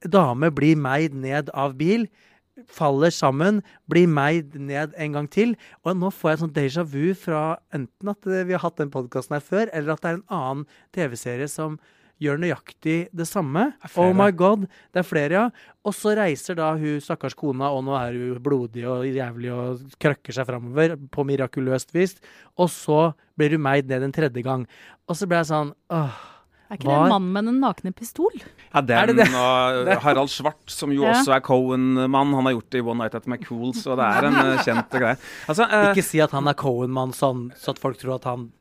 Dame 0.04 0.52
blir 0.52 0.76
meid 0.80 1.16
ned 1.16 1.50
av 1.56 1.78
bil. 1.80 2.06
Faller 2.70 3.10
sammen, 3.10 3.64
blir 3.90 4.08
meid 4.08 4.54
ned 4.60 4.94
en 5.00 5.16
gang 5.18 5.30
til. 5.32 5.56
Og 5.84 5.98
nå 5.98 6.12
får 6.14 6.34
jeg 6.34 6.42
sånn 6.44 6.56
déjà 6.56 6.86
vu 6.86 7.14
fra 7.18 7.44
enten 7.74 8.12
at 8.12 8.28
vi 8.28 8.54
har 8.54 8.62
hatt 8.66 8.78
den 8.82 8.92
podkasten 8.94 9.40
her 9.40 9.46
før, 9.46 9.72
eller 9.74 9.96
at 9.96 10.04
det 10.04 10.12
er 10.12 10.20
en 10.20 10.28
annen 10.38 10.68
TV-serie 10.94 11.50
som 11.50 11.80
gjør 12.22 12.38
nøyaktig 12.40 13.10
det 13.16 13.26
samme. 13.28 13.74
Oh 13.98 14.14
my 14.16 14.30
god, 14.32 14.68
det 14.94 15.02
er 15.02 15.08
flere, 15.08 15.32
ja. 15.32 15.46
Og 15.84 15.94
så 15.98 16.14
reiser 16.16 16.56
da 16.56 16.72
hun 16.80 17.02
stakkars 17.04 17.34
kona, 17.36 17.72
og 17.74 17.84
nå 17.88 17.96
er 18.00 18.14
hun 18.16 18.40
blodig 18.44 18.86
og 18.88 19.04
jævlig 19.08 19.52
og 19.52 19.82
krøkker 20.00 20.32
seg 20.38 20.48
framover 20.48 20.96
på 21.12 21.26
mirakuløst 21.28 21.92
vis. 21.96 22.16
Og 22.58 22.70
så 22.72 23.14
blir 23.38 23.58
hun 23.58 23.66
meid 23.66 23.90
ned 23.92 24.04
en 24.04 24.14
tredje 24.16 24.44
gang. 24.46 24.68
Og 25.10 25.16
så 25.20 25.28
ble 25.28 25.42
jeg 25.42 25.52
sånn 25.52 25.74
åh. 25.92 26.22
Er 26.72 26.78
ikke 26.80 26.88
Var- 26.88 27.04
det 27.04 27.10
mann 27.12 27.26
med 27.34 27.46
den 27.46 27.60
nakne 27.62 27.92
pistol? 27.94 28.32
Ja, 28.74 28.82
den 28.82 28.98
Er 28.98 29.06
det 29.12 29.16
det? 29.18 29.28
og 29.36 29.90
Harald 30.06 30.30
Svart, 30.32 30.64
som 30.72 30.90
jo 30.96 31.04
Ja. 31.04 31.12
også 31.12 31.36
er 31.36 31.42
Cohen-mann. 31.42 32.34
Han 32.34 32.46
har 32.48 32.54
gjort 32.56 32.70
det 32.72 32.80
i 32.80 32.88
One 32.88 32.98
Night 33.04 33.14
at 33.16 33.28
McCool, 33.28 33.74
så 33.78 33.94
det 34.00 34.08
er 34.08 34.26
en 34.26 34.36
eh, 34.40 34.64
kjent 34.64 34.90
greie. 34.90 35.18
Altså, 35.48 35.68
eh, 35.70 35.92
Ikke 35.92 36.02
si 36.08 36.20
at 36.24 36.32
han 36.32 36.48
er 36.48 36.54
Cohen-mann 36.58 37.12
sånn, 37.14 37.52
så 37.60 37.76
at 37.76 37.80
folk 37.84 38.00
tror 38.00 38.16
at 38.16 38.24
han 38.24 38.52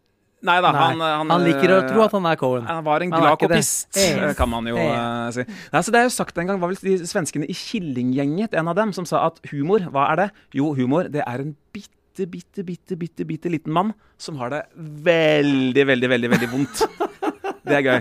nei 0.43 0.56
da, 0.65 0.73
han, 0.75 1.00
han, 1.00 1.31
han 1.31 1.44
liker 1.47 1.71
å 1.71 1.79
eh, 1.83 1.89
tro 1.91 2.03
at 2.05 2.12
han 2.17 2.27
er 2.33 2.37
Cohen. 2.41 2.65
Han 2.67 2.83
var 2.87 3.05
en 3.06 3.12
glad 3.15 3.39
kopist, 3.41 3.97
Eh. 3.97 4.19
eh, 4.29 4.35
kan 4.39 4.50
man 4.50 4.67
jo 4.67 4.77
eh, 4.77 5.31
si. 5.37 5.44
Nei, 5.73 5.83
så 5.87 5.94
det 5.94 6.00
er 6.03 6.09
jo 6.09 6.15
sagt 6.17 6.39
en 6.43 6.50
gang, 6.50 6.61
var 6.62 6.73
vel 6.73 6.81
de 6.83 6.99
svenskene 7.09 7.47
i 7.47 7.55
Killinggjenget, 7.56 8.55
en 8.59 8.69
av 8.73 8.77
dem, 8.79 8.93
som 8.97 9.06
sa 9.09 9.27
at 9.31 9.39
humor, 9.53 9.85
hva 9.94 10.09
er 10.12 10.25
det? 10.25 10.29
Jo, 10.59 10.73
humor, 10.78 11.09
det 11.12 11.23
er 11.26 11.45
en 11.47 11.55
bitte, 11.73 12.26
bitte, 12.28 12.64
bitte, 12.66 12.99
bitte, 13.00 13.25
bitte 13.28 13.49
liten 13.55 13.73
mann 13.73 13.95
som 14.21 14.37
har 14.43 14.50
det 14.52 14.62
veldig, 14.76 15.87
veldig, 15.88 16.11
veldig, 16.16 16.33
veldig 16.37 16.50
vondt. 16.52 16.85
Det 17.62 17.76
er 17.78 17.85
gøy. 17.87 18.00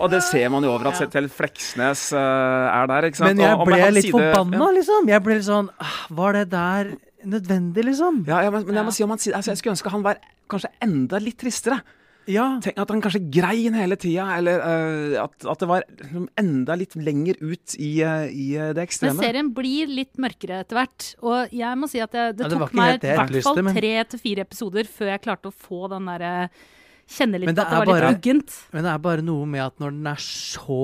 Og 0.00 0.08
det 0.08 0.22
ser 0.24 0.48
man 0.48 0.64
jo 0.64 0.70
overalt. 0.72 0.96
Selv 0.96 1.10
til 1.12 1.26
Fleksnes 1.28 2.06
eh, 2.16 2.68
er 2.72 2.86
der, 2.88 3.06
ikke 3.10 3.18
sant? 3.20 3.36
Men 3.36 3.42
jeg 3.44 3.66
ble 3.68 3.80
litt 3.92 4.06
side- 4.06 4.14
forbanna, 4.16 4.68
liksom. 4.78 5.10
Jeg 5.12 5.22
ble 5.26 5.36
litt 5.36 5.44
sånn 5.46 5.68
ah, 5.76 5.98
Var 6.16 6.38
det 6.38 6.44
der 6.54 6.88
nødvendig, 7.24 7.84
liksom? 7.86 8.24
Ja, 8.28 8.42
ja 8.44 8.50
men, 8.50 8.66
men 8.66 8.80
jeg 8.80 8.88
må 8.88 8.92
si 8.94 9.04
om 9.06 9.14
han, 9.14 9.22
sier- 9.22 9.36
altså, 9.38 9.52
jeg 9.54 9.62
skulle 9.62 9.76
ønske 9.76 9.92
han 9.92 10.04
var 10.04 10.20
kanskje 10.50 10.72
enda 10.84 11.20
litt 11.22 11.38
tristere. 11.40 11.80
Ja. 12.26 12.58
Tenk 12.62 12.78
at 12.82 12.90
han 12.90 13.02
kanskje 13.04 13.20
grein 13.30 13.76
hele 13.78 13.94
tida, 14.02 14.24
eller 14.34 14.58
uh, 14.58 15.24
at, 15.24 15.46
at 15.46 15.60
det 15.62 15.68
var 15.70 15.84
liksom 15.92 16.24
enda 16.42 16.74
litt 16.78 16.96
lenger 16.98 17.38
ut 17.38 17.76
i, 17.78 17.90
uh, 18.02 18.26
i 18.26 18.48
det 18.58 18.72
det 18.74 18.80
Men 18.80 18.82
ekstreme. 18.82 19.22
serien 19.22 19.52
blir 19.54 19.92
litt 19.92 20.18
mørkere 20.18 20.64
etter 20.64 20.80
hvert. 20.80 21.10
Og 21.22 21.54
jeg 21.54 21.78
må 21.78 21.88
si 21.90 22.02
at 22.02 22.16
jeg, 22.18 22.34
det, 22.34 22.48
Ja, 22.48 22.50
det 22.50 22.58
tok 22.58 22.74
meg 22.74 22.96
i 22.98 23.12
hvert 23.14 23.46
fall 23.46 23.62
men- 23.62 23.78
tre 23.78 23.92
til 24.10 24.22
fire 24.24 24.46
episoder 24.48 24.90
før 24.90 25.12
jeg 25.14 25.22
klarte 25.22 25.52
å 25.52 25.54
få 25.54 25.86
den 25.94 26.10
derre 26.10 26.50
Kjenne 27.06 27.38
litt 27.38 27.46
på 27.46 27.54
at 27.54 27.70
det 27.70 27.78
var 27.78 27.86
bare, 27.86 28.08
litt 28.10 28.18
uggent. 28.18 28.54
Men 28.74 28.82
det 28.82 28.90
er 28.90 29.02
bare 29.04 29.22
noe 29.22 29.46
med 29.46 29.62
at 29.62 29.76
når 29.78 29.92
den 29.94 30.08
er 30.10 30.18
så 30.18 30.78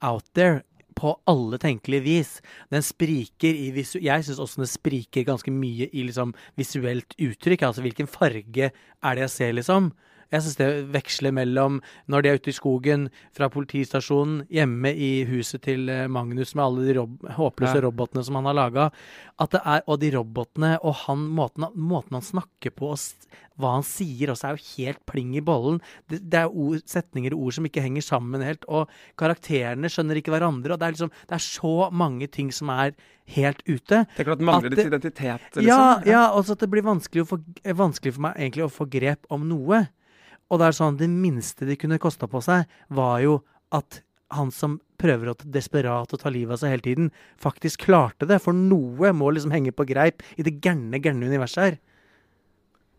out 0.00 0.24
there 0.32 0.62
på 0.98 1.14
alle 1.30 1.58
tenkelige 1.62 2.04
vis 2.04 2.32
Den 2.74 2.84
spriker 2.84 3.54
i 3.54 3.70
visu... 3.74 3.98
Jeg 4.02 4.26
syns 4.26 4.42
også 4.42 4.62
den 4.62 4.70
spriker 4.70 5.26
ganske 5.28 5.52
mye 5.54 5.88
i 5.92 6.04
liksom 6.06 6.34
visuelt 6.58 7.14
uttrykk. 7.16 7.64
Altså 7.70 7.84
hvilken 7.84 8.10
farge 8.10 8.70
er 8.70 9.14
det 9.14 9.26
jeg 9.26 9.34
ser, 9.34 9.56
liksom? 9.56 9.92
Jeg 10.32 10.44
syns 10.44 10.58
det 10.60 10.68
veksler 10.92 11.32
mellom 11.32 11.80
når 12.10 12.24
de 12.24 12.30
er 12.30 12.40
ute 12.40 12.52
i 12.52 12.56
skogen, 12.56 13.08
fra 13.32 13.48
politistasjonen, 13.52 14.42
hjemme 14.52 14.92
i 14.92 15.24
huset 15.28 15.62
til 15.64 15.88
eh, 15.92 16.06
Magnus 16.12 16.54
med 16.58 16.64
alle 16.66 16.86
de 16.88 16.96
rob 17.00 17.28
håpløse 17.38 17.78
Ja. 17.78 17.84
robotene 17.84 18.24
som 18.24 18.36
han 18.36 18.48
har 18.50 18.56
laga. 18.58 18.88
Og 19.40 20.00
de 20.00 20.10
robotene 20.12 20.76
og 20.82 20.94
han, 21.06 21.28
måten, 21.32 21.68
måten 21.74 22.18
han 22.18 22.24
snakker 22.24 22.74
på 22.76 22.92
og 22.92 22.98
hva 23.58 23.74
han 23.74 23.86
sier, 23.86 24.30
også 24.30 24.48
er 24.48 24.56
jo 24.56 24.66
helt 24.76 25.00
pling 25.08 25.32
i 25.38 25.42
bollen. 25.42 25.80
Det, 26.10 26.20
det 26.30 26.44
er 26.44 26.52
ord, 26.52 26.82
setninger 26.86 27.34
og 27.34 27.48
ord 27.48 27.56
som 27.56 27.66
ikke 27.66 27.82
henger 27.82 28.04
sammen 28.06 28.44
helt. 28.46 28.66
Og 28.70 28.90
karakterene 29.18 29.90
skjønner 29.90 30.20
ikke 30.20 30.30
hverandre. 30.34 30.74
Og 30.74 30.78
det 30.78 30.86
er 30.86 30.94
liksom 30.94 31.10
Det 31.26 31.34
er 31.38 31.44
så 31.44 31.90
mange 31.90 32.28
ting 32.30 32.52
som 32.54 32.70
er 32.70 32.94
helt 33.34 33.62
ute. 33.66 34.04
Det 34.14 34.22
er 34.22 34.30
klart 34.30 34.44
mangler 34.46 34.72
litt 34.72 34.86
identitet? 34.86 35.48
Liksom? 35.56 35.66
Ja, 35.66 36.00
ja 36.06 36.24
også 36.30 36.54
at 36.54 36.62
det 36.62 36.70
blir 36.70 36.86
vanskelig, 36.86 37.26
få, 37.28 37.40
vanskelig 37.64 38.14
for 38.14 38.28
meg 38.28 38.38
egentlig 38.38 38.68
å 38.68 38.72
få 38.72 38.86
grep 38.90 39.26
om 39.34 39.48
noe. 39.50 39.88
Og 40.50 40.60
det 40.60 40.68
er 40.70 40.76
sånn, 40.78 40.96
det 41.00 41.08
minste 41.12 41.66
de 41.68 41.76
kunne 41.76 41.98
kosta 42.00 42.28
på 42.30 42.40
seg, 42.44 42.64
var 42.96 43.18
jo 43.20 43.40
at 43.76 44.00
han 44.32 44.50
som 44.52 44.78
prøver 45.00 45.30
å 45.30 45.34
desperat 45.44 46.12
å 46.12 46.18
ta 46.20 46.30
livet 46.32 46.56
av 46.56 46.62
seg 46.62 46.72
hele 46.74 46.84
tiden, 46.84 47.10
faktisk 47.40 47.84
klarte 47.86 48.26
det. 48.28 48.40
For 48.44 48.56
noe 48.56 49.12
må 49.16 49.30
liksom 49.32 49.52
henge 49.54 49.72
på 49.76 49.86
greip 49.88 50.24
i 50.36 50.44
det 50.46 50.56
gærne, 50.64 51.00
gærne 51.04 51.28
universet 51.28 51.62
her. 51.64 51.78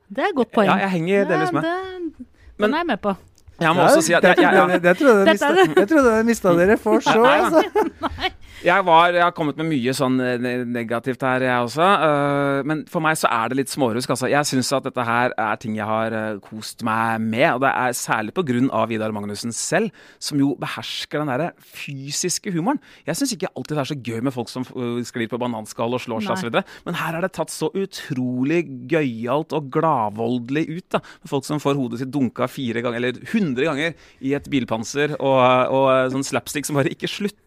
Det 0.10 0.24
er 0.24 0.32
et 0.32 0.38
godt 0.38 0.54
poeng. 0.56 0.70
Ja, 0.72 0.78
jeg 0.86 0.94
henger 0.96 1.28
delvis 1.30 1.52
med. 1.54 1.66
Det, 1.68 1.74
den 2.18 2.26
Men- 2.64 2.74
er 2.74 2.78
jeg 2.84 2.88
med 2.94 3.02
på. 3.02 3.16
Jeg 3.60 3.76
må 3.76 3.84
også 3.84 4.02
si 4.06 4.14
at 4.16 4.24
jeg, 4.24 4.38
jeg, 4.40 4.54
jeg, 4.56 4.82
Jeg 4.84 4.98
trodde 4.98 5.26
det. 5.28 5.34
jeg 5.76 5.88
trodde 5.90 6.12
jeg 6.16 6.26
mista 6.30 6.54
dere 6.56 6.78
for 6.80 7.02
så, 7.04 7.18
Nei, 7.20 7.40
altså. 7.44 8.30
Jeg, 8.60 8.84
var, 8.84 9.14
jeg 9.16 9.24
har 9.24 9.32
kommet 9.36 9.56
med 9.62 9.70
mye 9.70 9.94
sånn 9.96 10.18
eh, 10.20 10.42
negativt 10.68 11.22
her, 11.24 11.46
jeg 11.48 11.64
også. 11.64 11.86
eh, 12.06 12.60
men 12.68 12.82
for 12.92 13.04
meg 13.04 13.16
så 13.20 13.30
er 13.32 13.52
det 13.52 13.60
litt 13.62 13.72
smårusk. 13.72 14.12
Altså. 14.12 14.28
Jeg 14.32 14.48
syns 14.50 14.72
at 14.76 14.84
dette 14.90 15.06
her 15.08 15.32
er 15.40 15.62
ting 15.62 15.78
jeg 15.78 15.88
har 15.88 16.16
eh, 16.16 16.42
kost 16.44 16.84
meg 16.84 17.24
med. 17.24 17.48
Og 17.56 17.64
det 17.64 17.72
er 17.72 17.96
særlig 17.96 18.36
pga. 18.36 18.84
Vidar 18.90 19.14
Magnussen 19.16 19.54
selv, 19.56 19.94
som 20.20 20.40
jo 20.42 20.52
behersker 20.60 21.22
den 21.22 21.32
der 21.32 21.54
fysiske 21.62 22.52
humoren. 22.56 22.82
Jeg 23.08 23.20
syns 23.20 23.36
ikke 23.36 23.52
alltid 23.54 23.78
det 23.78 23.84
er 23.84 23.92
så 23.94 24.00
gøy 24.10 24.22
med 24.28 24.36
folk 24.36 24.52
som 24.52 24.66
sklir 25.08 25.30
på 25.32 25.40
bananskall 25.40 25.96
og 25.96 26.04
slår 26.04 26.26
seg 26.26 26.50
osv. 26.50 26.60
Men 26.88 26.98
her 27.00 27.16
er 27.16 27.24
det 27.26 27.34
tatt 27.38 27.54
så 27.54 27.70
utrolig 27.72 28.64
gøyalt 28.92 29.56
og 29.56 29.70
gladvoldelig 29.72 30.66
ut. 30.72 30.88
da 30.98 31.04
Med 31.06 31.32
Folk 31.32 31.48
som 31.48 31.62
får 31.64 31.80
hodet 31.80 32.02
sitt 32.02 32.12
dunka 32.12 32.50
fire 32.52 32.84
ganger, 32.84 33.00
eller 33.00 33.22
hundre 33.32 33.70
ganger 33.70 34.10
i 34.26 34.34
et 34.36 34.50
bilpanser, 34.52 35.16
og, 35.20 35.44
og 35.72 36.16
sånn 36.16 36.28
slapstick 36.28 36.68
som 36.68 36.80
bare 36.80 36.92
ikke 36.96 37.12
slutter. 37.12 37.46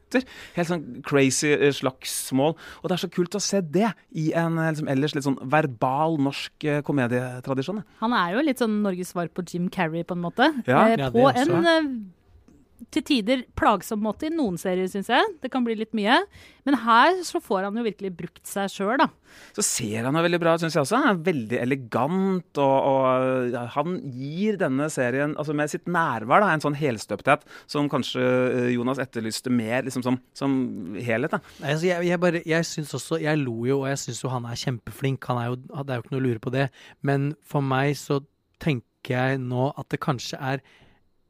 Helt 0.56 0.68
sånn 0.68 0.86
crazy 1.06 1.52
eh, 1.54 1.72
slagsmål. 1.74 2.56
Og 2.82 2.88
det 2.88 2.96
er 2.96 3.04
så 3.04 3.10
kult 3.12 3.36
å 3.38 3.42
se 3.42 3.62
det 3.64 3.90
i 4.18 4.30
en 4.38 4.58
eh, 4.58 4.72
liksom, 4.72 4.90
ellers 4.92 5.16
litt 5.16 5.26
sånn 5.26 5.38
verbal 5.52 6.18
norsk 6.22 6.68
eh, 6.68 6.80
komedietradisjon. 6.86 7.82
Han 8.02 8.16
er 8.16 8.36
jo 8.36 8.46
litt 8.46 8.62
sånn 8.62 8.80
Norges 8.84 9.12
svar 9.14 9.30
på 9.32 9.44
Jim 9.48 9.68
Carrey, 9.72 10.04
på 10.06 10.18
en 10.18 10.24
måte. 10.24 10.50
Ja. 10.66 10.86
eh, 10.92 11.08
på 11.12 11.26
også. 11.28 11.46
en 11.48 11.70
eh, 11.72 11.92
til 12.92 13.04
tider 13.06 13.44
plagsom 13.58 14.02
måte 14.02 14.26
i 14.28 14.32
noen 14.34 14.58
serier, 14.60 14.88
syns 14.90 15.10
jeg. 15.12 15.34
Det 15.42 15.50
kan 15.52 15.64
bli 15.66 15.76
litt 15.78 15.92
mye. 15.96 16.18
Men 16.66 16.76
her 16.84 17.20
så 17.26 17.40
får 17.42 17.66
han 17.66 17.78
jo 17.78 17.84
virkelig 17.86 18.12
brukt 18.18 18.42
seg 18.48 18.70
sjøl, 18.72 18.96
da. 19.00 19.08
Så 19.56 19.64
ser 19.64 20.06
han 20.06 20.16
jo 20.16 20.22
veldig 20.24 20.40
bra 20.42 20.54
ut, 20.54 20.62
syns 20.62 20.76
jeg 20.76 20.84
også. 20.84 21.00
Han 21.02 21.14
er 21.14 21.22
veldig 21.26 21.58
elegant, 21.62 22.60
og, 22.62 22.74
og 22.90 23.54
ja, 23.54 23.64
han 23.76 23.96
gir 24.14 24.58
denne 24.60 24.88
serien, 24.92 25.36
altså 25.40 25.56
med 25.56 25.72
sitt 25.72 25.88
nærvær, 25.90 26.44
da, 26.44 26.50
en 26.52 26.64
sånn 26.64 26.78
helstøpthet 26.78 27.46
som 27.70 27.90
kanskje 27.92 28.22
eh, 28.22 28.68
Jonas 28.76 29.00
etterlyste 29.02 29.52
mer 29.52 29.86
liksom 29.86 30.04
som, 30.06 30.20
som 30.36 30.52
helhet. 30.98 31.34
da. 31.34 31.42
Nei, 31.62 31.74
altså 31.76 31.90
jeg, 31.90 32.08
jeg, 32.10 32.22
bare, 32.22 32.44
jeg 32.48 32.68
syns 32.68 32.94
også 32.98 33.18
Jeg 33.22 33.40
lo 33.40 33.56
jo, 33.68 33.82
og 33.82 33.88
jeg 33.90 34.02
syns 34.04 34.22
jo 34.24 34.32
han 34.32 34.46
er 34.48 34.58
kjempeflink. 34.58 35.30
Han 35.30 35.40
er 35.40 35.50
jo, 35.50 35.58
det 35.62 35.88
er 35.88 35.98
jo 35.98 36.06
ikke 36.06 36.16
noe 36.16 36.22
å 36.22 36.28
lure 36.28 36.42
på 36.42 36.54
det. 36.54 36.68
Men 37.06 37.32
for 37.46 37.64
meg 37.64 37.96
så 38.00 38.22
tenker 38.62 39.16
jeg 39.16 39.42
nå 39.42 39.72
at 39.74 39.88
det 39.90 39.98
kanskje 40.02 40.38
er 40.38 40.62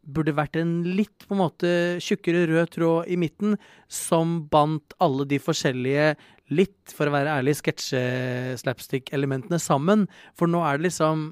Burde 0.02 0.34
vært 0.34 0.58
en 0.58 0.80
litt 0.98 1.28
på 1.28 1.36
en 1.36 1.44
måte 1.44 1.68
tjukkere 2.02 2.48
rød 2.50 2.72
tråd 2.74 3.10
i 3.12 3.18
midten, 3.20 3.54
som 3.86 4.40
bandt 4.50 4.96
alle 5.02 5.28
de 5.30 5.38
forskjellige 5.42 6.14
litt, 6.52 6.92
for 6.92 7.08
å 7.08 7.14
være 7.14 7.38
ærlig, 7.38 7.54
sketsje-slapstick-elementene 7.60 9.60
sammen. 9.62 10.08
For 10.38 10.50
nå 10.50 10.64
er 10.66 10.80
det 10.80 10.90
liksom 10.90 11.30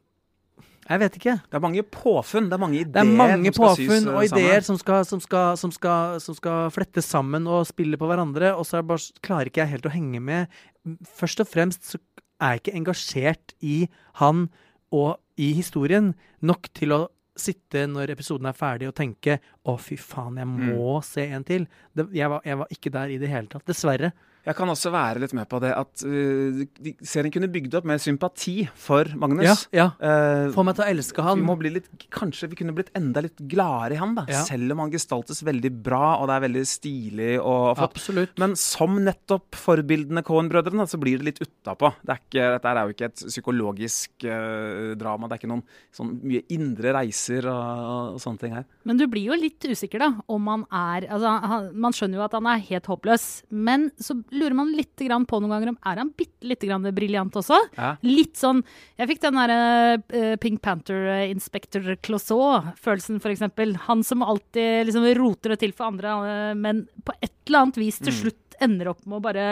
Jeg 0.90 0.98
vet 0.98 1.16
ikke. 1.20 1.36
Det 1.46 1.54
er 1.54 1.62
mange 1.62 1.82
påfunn, 1.86 2.48
det 2.50 2.56
er 2.56 2.62
mange 2.62 2.78
ideer. 2.80 2.94
Det 2.96 3.02
er 3.04 3.18
mange 3.18 3.52
som 3.52 3.54
skal 3.54 3.68
påfunn 3.68 4.08
eh, 4.08 4.14
og 4.14 4.24
ideer 4.26 4.64
som 4.66 4.78
skal, 4.80 5.04
som, 5.06 5.20
skal, 5.22 5.52
som, 5.60 5.74
skal, 5.74 6.16
som 6.24 6.34
skal 6.34 6.72
flettes 6.74 7.06
sammen 7.06 7.46
og 7.46 7.68
spille 7.68 8.00
på 8.00 8.08
hverandre, 8.10 8.56
og 8.56 8.66
så 8.66 8.80
er 8.80 8.88
bare, 8.88 9.20
klarer 9.22 9.52
ikke 9.52 9.62
jeg 9.62 9.72
helt 9.76 9.86
å 9.86 9.94
henge 9.94 10.22
med. 10.24 10.58
Først 11.06 11.44
og 11.44 11.50
fremst 11.50 11.92
så 11.92 12.00
er 12.40 12.56
jeg 12.56 12.64
ikke 12.64 12.76
engasjert 12.80 13.54
i 13.62 13.76
han 14.18 14.48
og 14.90 15.20
i 15.38 15.52
historien 15.54 16.14
nok 16.42 16.72
til 16.74 16.96
å 16.96 17.00
sitte 17.40 17.86
når 17.90 18.12
episoden 18.14 18.46
er 18.50 18.56
ferdig 18.56 18.88
og 18.90 18.94
tenke 19.00 19.38
'Å, 19.64 19.78
fy 19.80 19.96
faen, 19.96 20.36
jeg 20.40 20.46
Mm. 20.46 20.76
må 20.76 21.02
se 21.02 21.24
en 21.26 21.44
til'. 21.44 21.66
Det, 21.96 22.08
jeg, 22.12 22.28
var, 22.30 22.40
jeg 22.44 22.58
var 22.58 22.66
ikke 22.70 22.90
der 22.92 23.08
i 23.14 23.18
det 23.18 23.28
hele 23.32 23.48
tatt. 23.48 23.64
Dessverre. 23.66 24.12
Jeg 24.46 24.56
kan 24.56 24.70
også 24.72 24.92
være 24.94 25.20
litt 25.22 25.34
med 25.36 25.48
på 25.50 25.58
det 25.62 25.70
at 25.76 26.04
uh, 26.06 26.60
serien 27.04 27.32
kunne 27.34 27.50
bygd 27.52 27.76
opp 27.78 27.88
mer 27.88 28.00
sympati 28.00 28.62
for 28.78 29.08
Magnus. 29.20 29.66
Ja, 29.74 29.80
ja. 29.80 29.86
Eh, 30.00 30.50
Få 30.54 30.64
meg 30.66 30.78
til 30.78 30.84
å 30.86 30.88
elske 30.90 31.24
han. 31.24 31.40
vi 31.40 31.46
må 31.46 31.56
bli 31.60 31.72
litt, 31.74 31.88
kanskje 32.12 32.48
vi 32.52 32.58
kunne 32.60 32.74
blitt 32.76 32.92
enda 32.96 33.22
litt 33.24 33.40
gladere 33.50 33.96
i 33.96 34.00
han, 34.00 34.14
da. 34.16 34.24
Ja. 34.30 34.42
Selv 34.48 34.72
om 34.74 34.82
han 34.84 34.92
gestaltes 34.94 35.42
veldig 35.46 35.72
bra, 35.84 36.16
og 36.20 36.30
det 36.30 36.36
er 36.38 36.44
veldig 36.46 36.64
stilig 36.68 37.30
og 37.38 37.76
flott. 37.78 37.98
Absolutt. 37.98 38.34
Men 38.40 38.56
som 38.58 38.96
nettopp 39.04 39.58
forbildene 39.60 40.24
Cohen-brødrene, 40.26 40.88
så 40.88 41.00
blir 41.00 41.20
det 41.20 41.28
litt 41.28 41.42
utapå. 41.44 41.92
Det 42.06 42.16
er 42.16 42.56
Dette 42.60 42.70
er 42.70 42.80
jo 42.86 42.94
ikke 42.94 43.08
et 43.10 43.22
psykologisk 43.26 44.26
uh, 44.26 44.94
drama. 44.98 45.28
Det 45.28 45.36
er 45.36 45.42
ikke 45.42 45.52
noen 45.52 45.64
sånn 45.94 46.14
mye 46.24 46.44
indre 46.54 46.94
reiser 46.96 47.48
og, 47.50 48.16
og 48.16 48.22
sånne 48.22 48.42
ting 48.44 48.56
her. 48.56 48.66
Men 48.88 49.00
du 49.00 49.06
blir 49.10 49.30
jo 49.30 49.38
litt 49.38 49.64
usikker, 49.68 50.00
da, 50.02 50.10
om 50.30 50.48
han 50.50 50.66
er 50.70 51.08
Altså, 51.10 51.30
han, 51.50 51.70
man 51.80 51.94
skjønner 51.96 52.20
jo 52.20 52.24
at 52.26 52.34
han 52.36 52.46
er 52.50 52.62
helt 52.70 52.86
håpløs, 52.90 53.24
men 53.50 53.88
så 54.00 54.14
lurer 54.32 54.56
man 54.56 54.72
litt 54.76 54.98
grann 55.00 55.26
på 55.28 55.40
noen 55.40 55.52
ganger 55.54 55.72
om 55.72 55.78
er 55.90 56.00
han 56.02 56.12
bitte 56.16 56.46
lite 56.46 56.68
grann 56.68 56.86
briljant 56.94 57.36
også. 57.36 57.58
Ja. 57.76 57.92
Litt 58.06 58.38
sånn 58.40 58.62
Jeg 58.98 59.10
fikk 59.10 59.22
den 59.24 59.38
derre 59.38 59.60
uh, 60.00 60.34
Pink 60.42 60.62
Panther 60.64 61.08
eh, 61.16 61.26
Inspector 61.30 61.84
Clouseau-følelsen, 62.04 63.20
eksempel. 63.32 63.76
Han 63.86 64.04
som 64.06 64.24
alltid 64.26 64.88
liksom 64.88 65.06
roter 65.18 65.54
det 65.54 65.60
til 65.64 65.74
for 65.76 65.90
andre, 65.90 66.16
eh, 66.30 66.54
men 66.58 66.84
på 67.04 67.14
et 67.20 67.32
eller 67.48 67.64
annet 67.66 67.80
vis 67.80 68.00
til 68.02 68.14
slutt 68.14 68.58
ender 68.60 68.92
opp 68.92 69.06
med 69.06 69.18
å 69.18 69.24
bare 69.24 69.46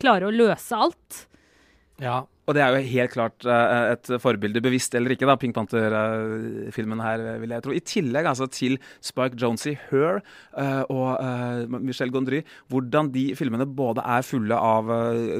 klare 0.00 0.28
å 0.28 0.34
løse 0.34 0.76
alt. 0.76 1.26
Ja. 2.02 2.24
Og 2.46 2.54
det 2.54 2.62
er 2.62 2.74
jo 2.76 2.90
helt 2.92 3.14
klart 3.14 3.46
eh, 3.50 3.92
et 3.96 4.10
forbilde, 4.22 4.62
bevisst 4.62 4.94
eller 4.94 5.14
ikke, 5.14 5.26
da, 5.26 5.34
Pink 5.40 5.56
Panther-filmen 5.56 7.02
her, 7.02 7.24
vil 7.42 7.54
jeg 7.56 7.64
tro. 7.64 7.74
I 7.74 7.82
tillegg 7.82 8.28
altså 8.30 8.46
til 8.50 8.78
Spike 9.04 9.38
Jonesy, 9.40 9.74
Her 9.90 10.20
eh, 10.20 10.82
og 10.92 11.18
eh, 11.18 11.76
Michel 11.80 12.14
Gondry. 12.14 12.44
Hvordan 12.70 13.10
de 13.14 13.28
filmene 13.38 13.66
både 13.66 14.04
er 14.06 14.26
fulle 14.26 14.56
av 14.56 14.92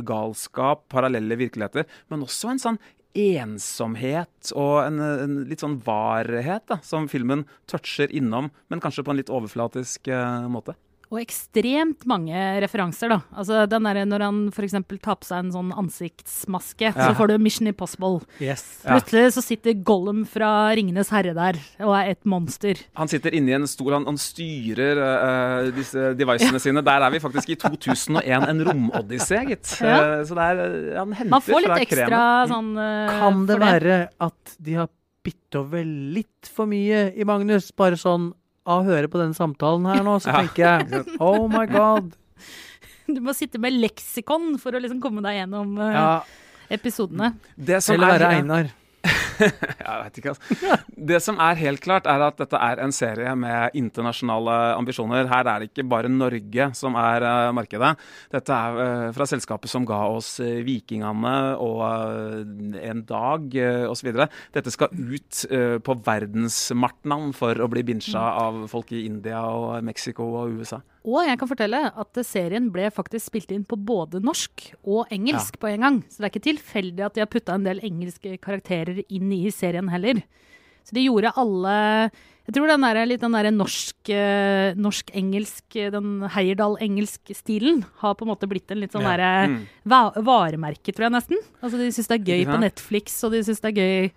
galskap, 0.06 0.86
parallelle 0.92 1.38
virkeligheter, 1.38 1.86
men 2.10 2.26
også 2.26 2.52
en 2.52 2.62
sånn 2.62 2.80
ensomhet 3.16 4.50
og 4.60 4.75
en, 4.82 4.98
en 5.00 5.36
litt 5.48 5.62
sånn 5.62 5.78
varhet 5.86 6.66
da, 6.68 6.82
som 6.84 7.06
filmen 7.08 7.46
toucher 7.70 8.12
innom, 8.12 8.50
men 8.68 8.82
kanskje 8.82 9.06
på 9.06 9.14
en 9.14 9.22
litt 9.22 9.32
overflatisk 9.32 10.10
måte. 10.52 10.76
Og 11.06 11.20
ekstremt 11.22 12.02
mange 12.10 12.34
referanser, 12.64 13.12
da. 13.12 13.20
Altså 13.38 13.60
den 13.70 13.84
der, 13.86 14.00
Når 14.10 14.22
han 14.25 14.38
f.eks. 14.50 14.72
tar 14.98 15.14
på 15.20 15.26
seg 15.28 15.44
en 15.44 15.52
sånn 15.54 15.68
ansiktsmaske, 15.78 16.88
Ja. 16.90 16.92
så 17.10 17.14
får 17.14 17.28
du 17.30 17.38
Mission 17.38 17.68
Impossible. 17.70 18.25
Yes. 18.42 18.82
Ja. 18.84 18.96
Plutselig 18.96 19.34
så 19.36 19.42
sitter 19.44 19.76
Gollum 19.86 20.25
fra 20.26 20.72
Ringenes 20.75 21.10
herre 21.14 21.34
der 21.36 21.60
og 21.84 21.94
er 21.94 22.10
et 22.10 22.25
monster. 22.26 22.80
Han 22.98 23.06
sitter 23.08 23.34
inni 23.38 23.54
en 23.54 23.68
stol, 23.70 23.92
han, 23.94 24.06
han 24.08 24.18
styrer 24.18 24.98
uh, 24.98 25.70
disse 25.76 26.10
devicene 26.18 26.58
sine. 26.62 26.82
Der 26.82 27.06
er 27.06 27.14
vi 27.14 27.22
faktisk 27.22 27.54
i 27.54 27.58
2001, 27.62 28.48
en 28.50 28.64
romodyssé, 28.66 29.44
gitt. 29.52 29.76
Ja. 29.80 30.18
Eh, 30.18 30.25
så 30.26 30.34
det 30.34 30.42
er, 30.50 30.62
han 30.98 31.12
henter 31.14 31.30
Man 31.36 31.44
får 31.46 31.62
litt 31.68 31.84
ekstra 31.86 32.08
kremen. 32.10 32.50
sånn 32.50 32.72
uh, 32.80 33.20
Kan 33.22 33.46
det 33.46 33.60
være 33.62 34.00
at 34.26 34.56
de 34.58 34.75
har 34.80 34.90
bitt 35.26 35.58
over 35.58 35.86
litt 35.86 36.50
for 36.50 36.66
mye 36.70 37.12
i 37.14 37.26
Magnus? 37.26 37.70
Bare 37.76 37.98
sånn 38.00 38.32
av 38.66 38.82
å 38.82 38.87
høre 38.88 39.08
på 39.11 39.20
den 39.23 39.32
samtalen 39.37 39.87
her 39.88 40.02
nå, 40.06 40.16
så 40.23 40.35
tenker 40.35 40.64
jeg 40.66 41.04
oh 41.23 41.46
my 41.50 41.64
god. 41.70 42.12
Du 43.06 43.20
må 43.23 43.30
sitte 43.38 43.61
med 43.62 43.76
leksikon 43.78 44.56
for 44.58 44.75
å 44.75 44.80
liksom 44.82 44.99
komme 45.00 45.23
deg 45.23 45.37
gjennom 45.38 45.76
uh, 45.78 45.90
Ja, 45.94 46.06
episodene. 46.75 47.28
Det 47.54 47.78
som 47.87 47.94
Eller 47.94 48.08
er- 48.08 48.18
være 48.18 48.30
Einar. 48.40 48.73
Jeg 49.87 49.97
vet 50.02 50.19
ikke, 50.21 50.35
altså. 50.35 50.76
Det 51.11 51.19
som 51.23 51.40
er 51.43 51.61
helt 51.61 51.83
klart, 51.85 52.09
er 52.09 52.25
at 52.26 52.38
dette 52.40 52.61
er 52.61 52.81
en 52.83 52.95
serie 52.95 53.33
med 53.38 53.76
internasjonale 53.78 54.57
ambisjoner. 54.76 55.28
Her 55.31 55.50
er 55.52 55.62
det 55.62 55.71
ikke 55.71 55.87
bare 55.88 56.11
Norge 56.12 56.71
som 56.76 56.97
er 57.00 57.26
eh, 57.26 57.52
markedet. 57.57 57.93
Dette 58.33 58.57
er 58.57 58.81
eh, 58.85 59.07
fra 59.16 59.28
selskapet 59.28 59.71
som 59.73 59.87
ga 59.88 60.00
oss 60.12 60.37
eh, 60.45 60.62
Vikingene 60.66 61.37
og 61.62 61.85
En 62.76 63.02
dag 63.07 63.55
uh, 63.61 63.85
osv. 63.90 64.09
Dette 64.55 64.73
skal 64.73 64.93
ut 64.93 65.38
på 65.85 65.95
verdensmartnan 66.07 67.33
for 67.37 67.59
å 67.62 67.69
bli 67.71 67.83
binsja 67.87 68.23
av 68.40 68.64
folk 68.71 68.93
i 68.97 69.05
India 69.07 69.43
og 69.47 69.85
Mexico 69.87 70.28
og 70.43 70.61
USA. 70.61 70.81
Og 71.06 71.22
jeg 71.22 71.38
kan 71.38 71.48
fortelle 71.48 71.80
at 71.94 72.18
serien 72.26 72.66
ble 72.75 72.88
faktisk 72.90 73.28
spilt 73.30 73.52
inn 73.54 73.64
på 73.68 73.78
både 73.78 74.18
norsk 74.25 74.72
og 74.82 75.06
engelsk 75.14 75.54
på 75.62 75.68
en 75.70 75.84
gang. 75.84 75.98
Så 76.10 76.18
det 76.18 76.26
er 76.26 76.32
ikke 76.34 76.48
tilfeldig 76.48 77.04
at 77.06 77.14
de 77.14 77.22
har 77.22 77.30
putta 77.30 77.54
en 77.54 77.66
del 77.66 77.78
engelske 77.86 78.34
karakterer 78.42 79.04
inn 79.06 79.30
i 79.32 79.44
serien 79.54 79.86
heller. 79.92 80.25
Så 80.86 80.94
de 80.94 81.06
gjorde 81.06 81.32
alle 81.38 82.10
Jeg 82.46 82.54
tror 82.54 82.68
den 82.70 82.84
der, 82.84 83.06
litt 83.10 83.20
den 83.20 83.32
derre 83.34 83.50
norsk-engelsk, 83.50 84.76
norsk-engelsk, 84.78 85.64
eh, 85.75 85.90
den 85.90 86.28
Heierdal-engelsk-stilen 86.30 87.80
har 88.02 88.14
på 88.14 88.22
en 88.22 88.30
måte 88.30 88.46
blitt 88.46 88.70
en 88.70 88.78
litt 88.78 88.92
sånn 88.94 89.02
Ja. 89.02 89.16
derre 89.16 89.48
Mm. 89.48 89.66
varemerke, 90.22 90.94
tror 90.94 91.10
jeg 91.10 91.12
nesten. 91.12 91.38
Altså 91.60 91.76
De 91.76 91.90
syns 91.90 92.06
det 92.06 92.20
er 92.20 92.25
gøy 92.25 92.44
på? 92.46 92.60
Netflix, 92.60 93.25
og 93.25 93.32
de 93.32 93.42
syns 93.42 93.60
det 93.60 93.76
er 93.76 93.82
gøy 93.82 94.12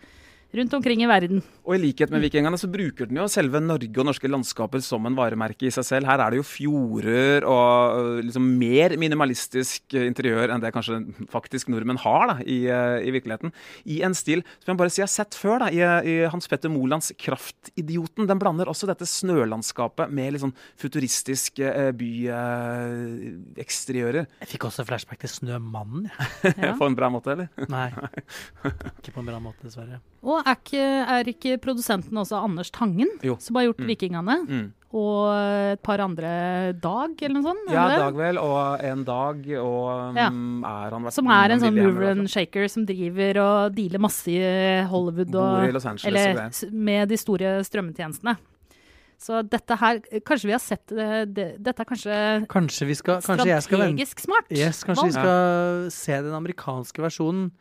rundt 0.56 0.74
omkring 0.74 1.04
i 1.04 1.08
verden. 1.10 1.42
Og 1.68 1.76
i 1.76 1.82
likhet 1.84 2.12
med 2.14 2.22
vikingene 2.26 2.58
så 2.58 2.68
bruker 2.72 3.06
den 3.10 3.18
jo 3.22 3.28
selve 3.30 3.60
Norge 3.62 4.02
og 4.02 4.06
norske 4.08 4.28
landskaper 4.30 4.82
som 4.84 5.06
en 5.06 5.18
varemerke 5.18 5.68
i 5.68 5.72
seg 5.74 5.86
selv. 5.86 6.08
Her 6.10 6.20
er 6.24 6.30
det 6.34 6.40
jo 6.40 6.48
fjorder 6.48 7.46
og 7.50 8.24
liksom 8.26 8.46
mer 8.60 8.96
minimalistisk 9.00 9.94
interiør 10.00 10.50
enn 10.54 10.62
det 10.64 10.74
kanskje 10.74 10.96
faktisk 11.30 11.70
nordmenn 11.70 12.02
har 12.02 12.28
da, 12.32 12.36
i, 12.42 12.66
i 12.66 13.12
virkeligheten. 13.14 13.54
I 13.86 14.02
en 14.08 14.16
stil 14.18 14.42
som 14.58 14.74
jeg 14.74 14.80
bare 14.82 14.92
si 14.94 15.02
jeg 15.04 15.08
har 15.08 15.14
sett 15.14 15.34
før, 15.38 15.58
da, 15.66 15.70
i, 15.70 15.82
i 16.10 16.12
Hans 16.34 16.48
Petter 16.50 16.70
Molands 16.74 17.12
'Kraftidioten'. 17.14 18.28
Den 18.30 18.42
blander 18.42 18.70
også 18.72 18.90
dette 18.90 19.06
snølandskapet 19.10 20.08
med 20.10 20.34
litt 20.34 20.44
sånn 20.44 20.58
futuristiske 20.80 21.66
øh, 21.70 21.92
byeksteriører. 22.00 24.26
Jeg 24.42 24.50
fikk 24.56 24.64
også 24.70 24.82
flashback 24.88 25.20
til 25.24 25.32
Snømannen. 25.36 26.04
Ja. 26.56 26.74
På 26.80 26.86
en 26.90 26.98
bra 26.98 27.08
måte, 27.14 27.28
eller? 27.36 27.48
Nei. 27.70 27.90
Ikke 29.00 29.14
på 29.14 29.20
en 29.22 29.30
bra 29.30 29.40
måte, 29.44 29.62
dessverre. 29.68 29.98
Og 30.24 30.39
er 30.46 30.56
ikke, 30.58 30.84
er 31.18 31.24
ikke 31.34 31.58
produsenten 31.62 32.18
også 32.18 32.44
Anders 32.44 32.70
Tangen, 32.72 33.08
Jo. 33.24 33.38
som 33.40 33.56
har 33.56 33.66
gjort 33.70 33.80
Mm. 33.80 33.88
'Vikingene'? 33.88 34.48
Mm. 34.50 34.74
Og 34.92 35.74
et 35.74 35.84
par 35.84 36.00
andre 36.02 36.74
Dag, 36.74 37.12
eller 37.22 37.36
noe 37.42 37.44
sånt? 37.44 37.70
Ja, 37.70 37.88
dag 38.00 38.16
vel, 38.16 38.38
og 38.40 38.82
en 38.84 39.04
dag, 39.04 39.36
og 39.62 40.16
Ja. 40.18 40.28
um, 40.30 40.64
er 40.66 40.90
han 40.90 41.04
vært 41.04 41.14
Som 41.14 41.28
er 41.28 41.52
en 41.52 41.60
sånn 41.60 41.76
mover 41.76 42.10
and 42.12 42.28
shaker 42.28 42.68
som 42.68 42.86
driver 42.88 43.38
og 43.38 43.76
dealer 43.76 44.00
masse 44.00 44.28
i 44.28 44.84
Hollywood 44.90 45.30
Bor 45.32 45.64
i 45.64 45.72
Los 45.72 45.86
Angeles 45.86 46.06
Eller 46.64 46.72
med 46.72 47.08
de 47.10 47.18
store 47.18 47.62
strømmetjenestene. 47.64 48.38
Så 49.20 49.44
dette 49.48 49.76
her 49.78 50.00
Kanskje 50.26 50.46
vi 50.46 50.52
har 50.52 50.60
sett 50.60 50.88
det, 50.88 51.34
det 51.36 51.62
Dette 51.62 51.82
er 51.82 51.86
kanskje 51.86 52.48
Kanskje, 52.48 52.88
vi 52.88 52.94
skal, 52.96 53.22
kanskje 53.22 53.46
jeg 53.46 53.64
skal 53.64 53.78
strategisk 53.80 54.20
smart? 54.22 54.46
Yes, 54.50 54.84
kanskje 54.84 55.04
vi 55.06 55.12
valg. 55.12 55.22
skal 55.22 55.92
se 55.92 56.22
den 56.24 56.34
amerikanske 56.34 56.98
versjonen 57.04 57.52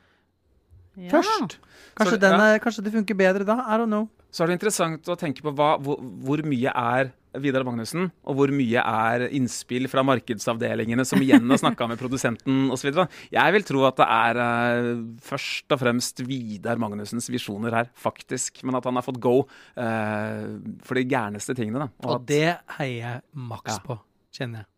Ja. 0.98 1.10
først. 1.14 1.58
Kanskje, 1.98 2.18
ja. 2.22 2.34
er, 2.54 2.60
kanskje 2.62 2.84
det 2.86 2.94
funker 2.94 3.18
bedre 3.18 3.46
da? 3.46 3.60
I 3.66 3.78
don't 3.80 3.90
know. 3.90 4.08
Så 4.30 4.44
er 4.44 4.50
det 4.50 4.58
interessant 4.58 5.08
å 5.08 5.16
tenke 5.18 5.42
på 5.44 5.52
hva, 5.56 5.76
hvor, 5.80 6.00
hvor 6.26 6.42
mye 6.46 6.72
er 6.74 7.12
Vidar 7.38 7.62
Magnussen, 7.66 8.08
og 8.26 8.38
hvor 8.38 8.50
mye 8.52 8.82
er 8.82 9.26
innspill 9.36 9.86
fra 9.90 10.02
markedsavdelingene 10.06 11.04
som 11.06 11.20
igjen 11.22 11.44
har 11.52 11.60
snakka 11.60 11.86
med 11.90 12.00
produsenten 12.00 12.70
osv. 12.74 12.88
Jeg 13.34 13.54
vil 13.54 13.66
tro 13.68 13.84
at 13.88 14.00
det 14.00 14.06
er 14.16 14.40
uh, 14.40 14.88
først 15.24 15.76
og 15.76 15.82
fremst 15.82 16.22
Vidar 16.26 16.80
Magnussens 16.80 17.28
visjoner 17.32 17.76
her, 17.78 17.92
faktisk. 18.00 18.62
Men 18.66 18.80
at 18.80 18.88
han 18.88 18.98
har 18.98 19.06
fått 19.06 19.20
go 19.22 19.36
uh, 19.44 20.48
for 20.88 20.98
de 20.98 21.06
gærneste 21.08 21.54
tingene. 21.58 21.86
Da. 21.86 22.08
Og 22.08 22.16
at- 22.16 22.26
det 22.32 22.48
heier 22.80 22.98
jeg 23.04 23.22
maks 23.52 23.76
Ja. 23.76 23.84
på, 23.86 24.00
kjenner 24.34 24.64
jeg. 24.64 24.70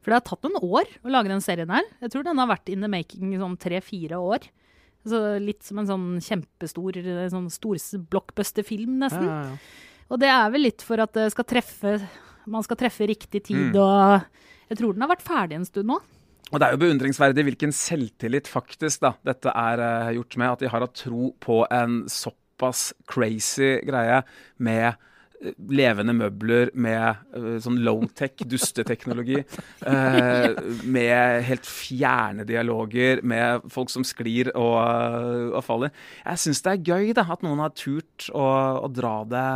For 0.00 0.12
det 0.12 0.20
har 0.20 0.28
tatt 0.30 0.46
noen 0.48 0.62
år 0.64 0.94
å 1.04 1.12
lage 1.12 1.28
den 1.32 1.44
serien 1.44 1.72
her. 1.72 1.84
Jeg 2.00 2.12
tror 2.14 2.24
den 2.24 2.38
har 2.40 2.48
vært 2.48 2.70
in 2.72 2.80
the 2.80 2.88
making 2.88 3.34
i 3.34 3.40
sånn 3.40 3.58
tre-fire 3.60 4.16
år. 4.16 4.46
Så 5.08 5.38
litt 5.40 5.62
som 5.64 5.78
en 5.80 5.86
sånn 5.88 6.08
kjempestor 6.20 6.98
sånn 7.32 7.48
blockbuster-film, 8.10 8.98
nesten. 9.00 9.24
Ja, 9.24 9.42
ja, 9.44 9.54
ja. 9.54 10.06
Og 10.10 10.18
det 10.20 10.28
er 10.28 10.50
vel 10.50 10.66
litt 10.66 10.82
for 10.82 11.00
at 11.00 11.14
det 11.14 11.30
skal 11.32 11.46
treffe 11.48 11.94
man 12.50 12.64
skal 12.64 12.78
treffe 12.80 13.06
riktig 13.06 13.44
tid, 13.44 13.74
Mm. 13.74 13.76
og 13.76 14.24
jeg 14.70 14.78
tror 14.78 14.94
den 14.94 15.02
har 15.02 15.08
vært 15.12 15.22
ferdig 15.26 15.56
en 15.56 15.64
stund 15.64 15.86
nå. 15.86 16.00
Og 16.50 16.58
det 16.58 16.66
er 16.66 16.72
jo 16.72 16.82
beundringsverdig 16.82 17.44
hvilken 17.46 17.72
selvtillit 17.72 18.48
faktisk 18.48 19.00
da, 19.04 19.12
dette 19.22 19.52
er 19.54 19.78
uh, 19.78 20.12
gjort 20.16 20.36
med. 20.36 20.50
At 20.50 20.58
de 20.58 20.68
har 20.68 20.80
hatt 20.80 20.94
tro 20.94 21.30
på 21.38 21.60
en 21.70 22.08
såpass 22.10 22.92
crazy 23.06 23.78
greie 23.86 24.22
med 24.58 24.88
eh, 24.88 24.98
levende 25.72 26.12
møbler, 26.16 26.70
med 26.76 27.00
eh, 27.36 27.56
sånn 27.64 27.78
low-tech 27.84 28.42
dusteteknologi. 28.50 29.40
eh, 29.90 30.58
med 30.84 31.46
helt 31.48 31.68
fjerne 31.68 32.44
dialoger, 32.48 33.22
med 33.24 33.64
folk 33.72 33.92
som 33.92 34.04
sklir 34.06 34.52
og, 34.52 34.76
eh, 34.84 35.48
og 35.56 35.64
faller. 35.66 35.94
Jeg 36.26 36.42
syns 36.44 36.62
det 36.66 36.74
er 36.74 36.92
gøy 36.92 37.14
da, 37.16 37.24
at 37.32 37.44
noen 37.46 37.62
har 37.64 37.74
turt 37.78 38.28
å, 38.36 38.46
å 38.84 38.92
dra 38.92 39.14
det 39.30 39.48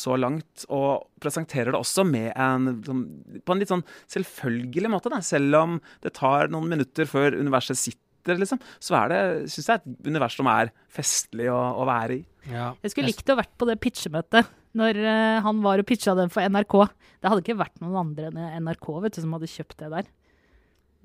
så 0.00 0.16
langt. 0.20 0.66
Og 0.72 1.06
presenterer 1.22 1.74
det 1.74 1.80
også 1.82 2.06
med 2.08 2.32
en, 2.34 2.78
sånn- 2.86 3.06
på 3.44 3.54
en 3.54 3.62
litt 3.62 3.72
sånn 3.72 3.86
selvfølgelig 4.08 4.92
måte. 4.92 5.12
Da. 5.12 5.20
Selv 5.24 5.60
om 5.60 5.78
det 6.04 6.14
tar 6.16 6.52
noen 6.52 6.70
minutter 6.72 7.08
før 7.10 7.36
universet 7.36 7.78
sitter, 7.80 8.38
liksom, 8.38 8.60
så 8.84 8.96
er 8.98 9.12
det, 9.12 9.20
synes 9.52 9.68
jeg, 9.70 9.80
et 9.80 10.08
univers 10.10 10.34
som 10.36 10.48
er 10.52 10.72
festlig 10.92 11.46
å, 11.52 11.58
å 11.80 11.86
være 11.88 12.18
i. 12.18 12.24
Ja. 12.48 12.72
Jeg 12.84 12.92
skulle 12.92 13.10
likt 13.10 13.30
å 13.32 13.36
vært 13.38 13.54
på 13.60 13.68
det 13.68 13.76
pitchemøtet 13.82 14.48
når 14.78 15.00
eh, 15.02 15.40
han 15.44 15.60
var 15.64 15.82
og 15.82 15.86
pitcha 15.88 16.14
den 16.18 16.30
for 16.32 16.46
NRK. 16.46 16.78
Det 17.18 17.30
hadde 17.32 17.42
ikke 17.44 17.58
vært 17.58 17.80
noen 17.82 17.98
andre 18.04 18.30
enn 18.30 18.64
NRK 18.68 18.88
vet 19.04 19.18
du, 19.18 19.20
som 19.24 19.34
hadde 19.36 19.50
kjøpt 19.50 19.76
det 19.82 19.90
der. 19.96 20.08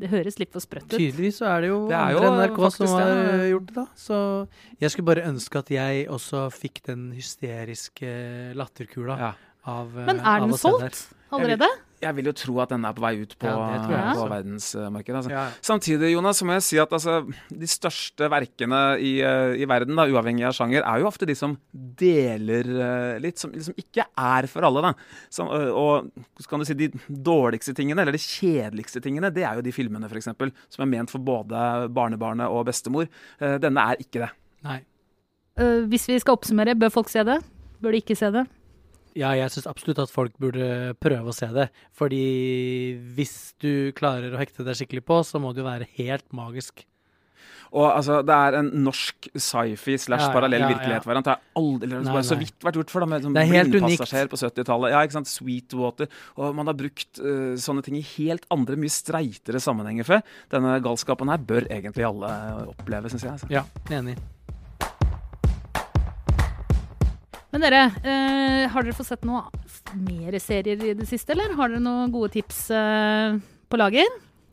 Det 0.04 0.10
høres 0.10 0.40
litt 0.42 0.50
for 0.54 0.64
sprøtt 0.64 0.88
ut. 0.90 0.96
Tydeligvis 0.98 1.38
så 1.38 1.46
er 1.52 1.62
det 1.62 1.68
jo 1.70 1.80
Det 1.90 1.94
er 1.96 2.16
andre 2.18 2.26
jo 2.26 2.32
NRK 2.34 2.62
som 2.74 2.88
har 2.96 3.04
det. 3.12 3.34
eh, 3.34 3.44
gjort 3.52 3.68
det, 3.70 3.76
da. 3.78 3.86
Så 3.96 4.18
jeg 4.82 4.90
skulle 4.94 5.10
bare 5.12 5.26
ønske 5.30 5.60
at 5.62 5.70
jeg 5.76 6.08
også 6.10 6.42
fikk 6.56 6.82
den 6.90 7.04
hysteriske 7.14 8.14
latterkula 8.58 9.18
Ja. 9.22 9.32
av 9.70 9.94
eh, 9.98 10.06
Men 10.10 10.20
er 10.20 10.40
den 10.48 10.56
solgt 10.58 11.04
allerede? 11.32 11.70
Jeg 12.04 12.18
vil 12.18 12.30
jo 12.30 12.34
tro 12.38 12.58
at 12.64 12.74
den 12.74 12.86
er 12.86 12.96
på 12.96 13.04
vei 13.06 13.14
ut 13.22 13.34
på, 13.40 13.50
Ja, 13.50 14.12
på 14.18 14.28
verdensmarkedet. 14.30 15.22
Altså. 15.22 15.32
Ja. 15.34 15.46
Samtidig 15.64 16.12
Jonas, 16.14 16.42
så 16.42 16.48
må 16.48 16.58
jeg 16.58 16.66
si 16.68 16.80
at 16.84 16.94
altså, 16.94 17.22
de 17.50 17.70
største 17.70 18.30
verkene 18.32 18.84
i, 19.00 19.16
eh, 19.26 19.56
i 19.64 19.68
verden, 19.70 19.98
da, 20.00 20.08
uavhengig 20.12 20.48
av 20.50 20.56
sjanger, 20.58 20.84
er 20.84 21.02
jo 21.02 21.10
ofte 21.10 21.30
de 21.30 21.38
som 21.40 21.58
deler 21.74 22.70
eh, 22.76 23.18
litt, 23.24 23.42
som 23.42 23.54
liksom 23.56 23.80
ikke 23.80 24.08
er 24.12 24.50
for 24.52 24.70
alle. 24.70 24.86
Da. 24.86 24.94
Som, 25.34 25.52
eh, 25.56 25.70
og 25.72 26.12
så 26.40 26.52
kan 26.52 26.64
du 26.64 26.70
si 26.70 26.78
de 26.78 26.92
dårligste 27.08 27.76
tingene, 27.78 28.06
eller 28.06 28.16
de 28.16 28.24
kjedeligste 28.24 29.04
tingene, 29.04 29.34
det 29.34 29.48
er 29.48 29.60
jo 29.60 29.66
de 29.66 29.76
filmene 29.76 30.12
for 30.12 30.20
eksempel, 30.20 30.54
som 30.74 30.86
er 30.86 30.94
ment 30.94 31.14
for 31.14 31.24
både 31.24 31.88
barnebarnet 31.94 32.52
og 32.52 32.68
bestemor. 32.70 33.10
Denne 33.40 33.92
er 33.92 34.02
ikke 34.04 34.26
det. 34.26 34.34
Nei. 34.64 34.82
Eh, 35.60 35.86
hvis 35.90 36.08
vi 36.10 36.18
skal 36.22 36.38
oppsummere, 36.38 36.74
bør 36.78 36.94
folk 36.94 37.12
se 37.14 37.24
det? 37.28 37.38
Bør 37.84 37.94
de 37.94 38.02
ikke 38.02 38.18
se 38.18 38.30
det? 38.34 38.48
Ja, 39.18 39.34
jeg 39.38 39.52
syns 39.54 39.70
absolutt 39.70 40.02
at 40.02 40.14
folk 40.14 40.34
burde 40.42 40.94
prøve 41.02 41.30
å 41.30 41.36
se 41.36 41.50
det. 41.54 41.68
Fordi 41.94 42.24
hvis 43.18 43.54
du 43.62 43.92
klarer 43.98 44.34
å 44.34 44.42
hekte 44.42 44.66
deg 44.66 44.80
skikkelig 44.80 45.06
på, 45.06 45.22
så 45.28 45.42
må 45.42 45.54
det 45.54 45.62
jo 45.62 45.70
være 45.70 45.90
helt 46.00 46.26
magisk. 46.34 46.86
Og 47.74 47.88
altså, 47.90 48.20
Det 48.22 48.36
er 48.36 48.58
en 48.60 48.70
norsk 48.86 49.30
sci-fi 49.34 49.96
slash 49.98 50.22
Ja, 50.22 50.28
ja, 50.30 50.34
parallell 50.36 50.62
ja, 50.62 50.68
ja. 50.68 50.76
virkelighet-variant. 50.76 51.26
Det 51.26 51.34
har 51.34 51.62
aldri 51.62 51.90
Nei, 51.90 52.02
bare 52.14 52.28
så 52.28 52.38
vidt 52.38 52.68
vært 52.68 52.78
gjort 52.78 52.94
for 52.94 53.04
da, 53.04 53.08
med 53.10 53.26
sånn 53.26 53.40
er 53.42 53.72
blindpassasjer 53.72 54.30
på 54.30 54.40
70-tallet. 54.44 54.94
Ja, 54.94 55.02
ikke 55.02 55.18
sant? 55.18 55.32
Sweetwater. 55.32 56.12
Og 56.38 56.54
man 56.58 56.70
har 56.70 56.78
brukt 56.78 57.22
uh, 57.24 57.56
sånne 57.58 57.86
ting 57.86 57.98
i 57.98 58.06
helt 58.14 58.46
andre, 58.54 58.78
mye 58.78 58.94
streitere 58.94 59.62
sammenhenger 59.64 60.10
før. 60.10 60.22
Denne 60.54 60.78
galskapen 60.86 61.34
her 61.34 61.42
bør 61.42 61.66
egentlig 61.74 62.06
alle 62.06 62.32
oppleve, 62.76 63.10
syns 63.14 63.26
jeg. 63.26 63.40
Altså. 63.40 63.50
Ja, 63.54 63.66
enig. 63.94 64.20
Men 67.54 67.62
dere, 67.62 67.84
eh, 68.02 68.64
har 68.74 68.82
dere 68.82 68.96
fått 68.98 69.12
sett 69.12 69.26
noe 69.30 69.44
mer 69.94 70.34
serier 70.42 70.80
i 70.90 70.96
det 70.98 71.06
siste, 71.06 71.36
eller 71.36 71.54
har 71.54 71.70
dere 71.70 71.84
noen 71.86 72.10
gode 72.10 72.32
tips 72.34 72.64
eh, 72.74 73.36
på 73.70 73.78
lager? 73.78 74.10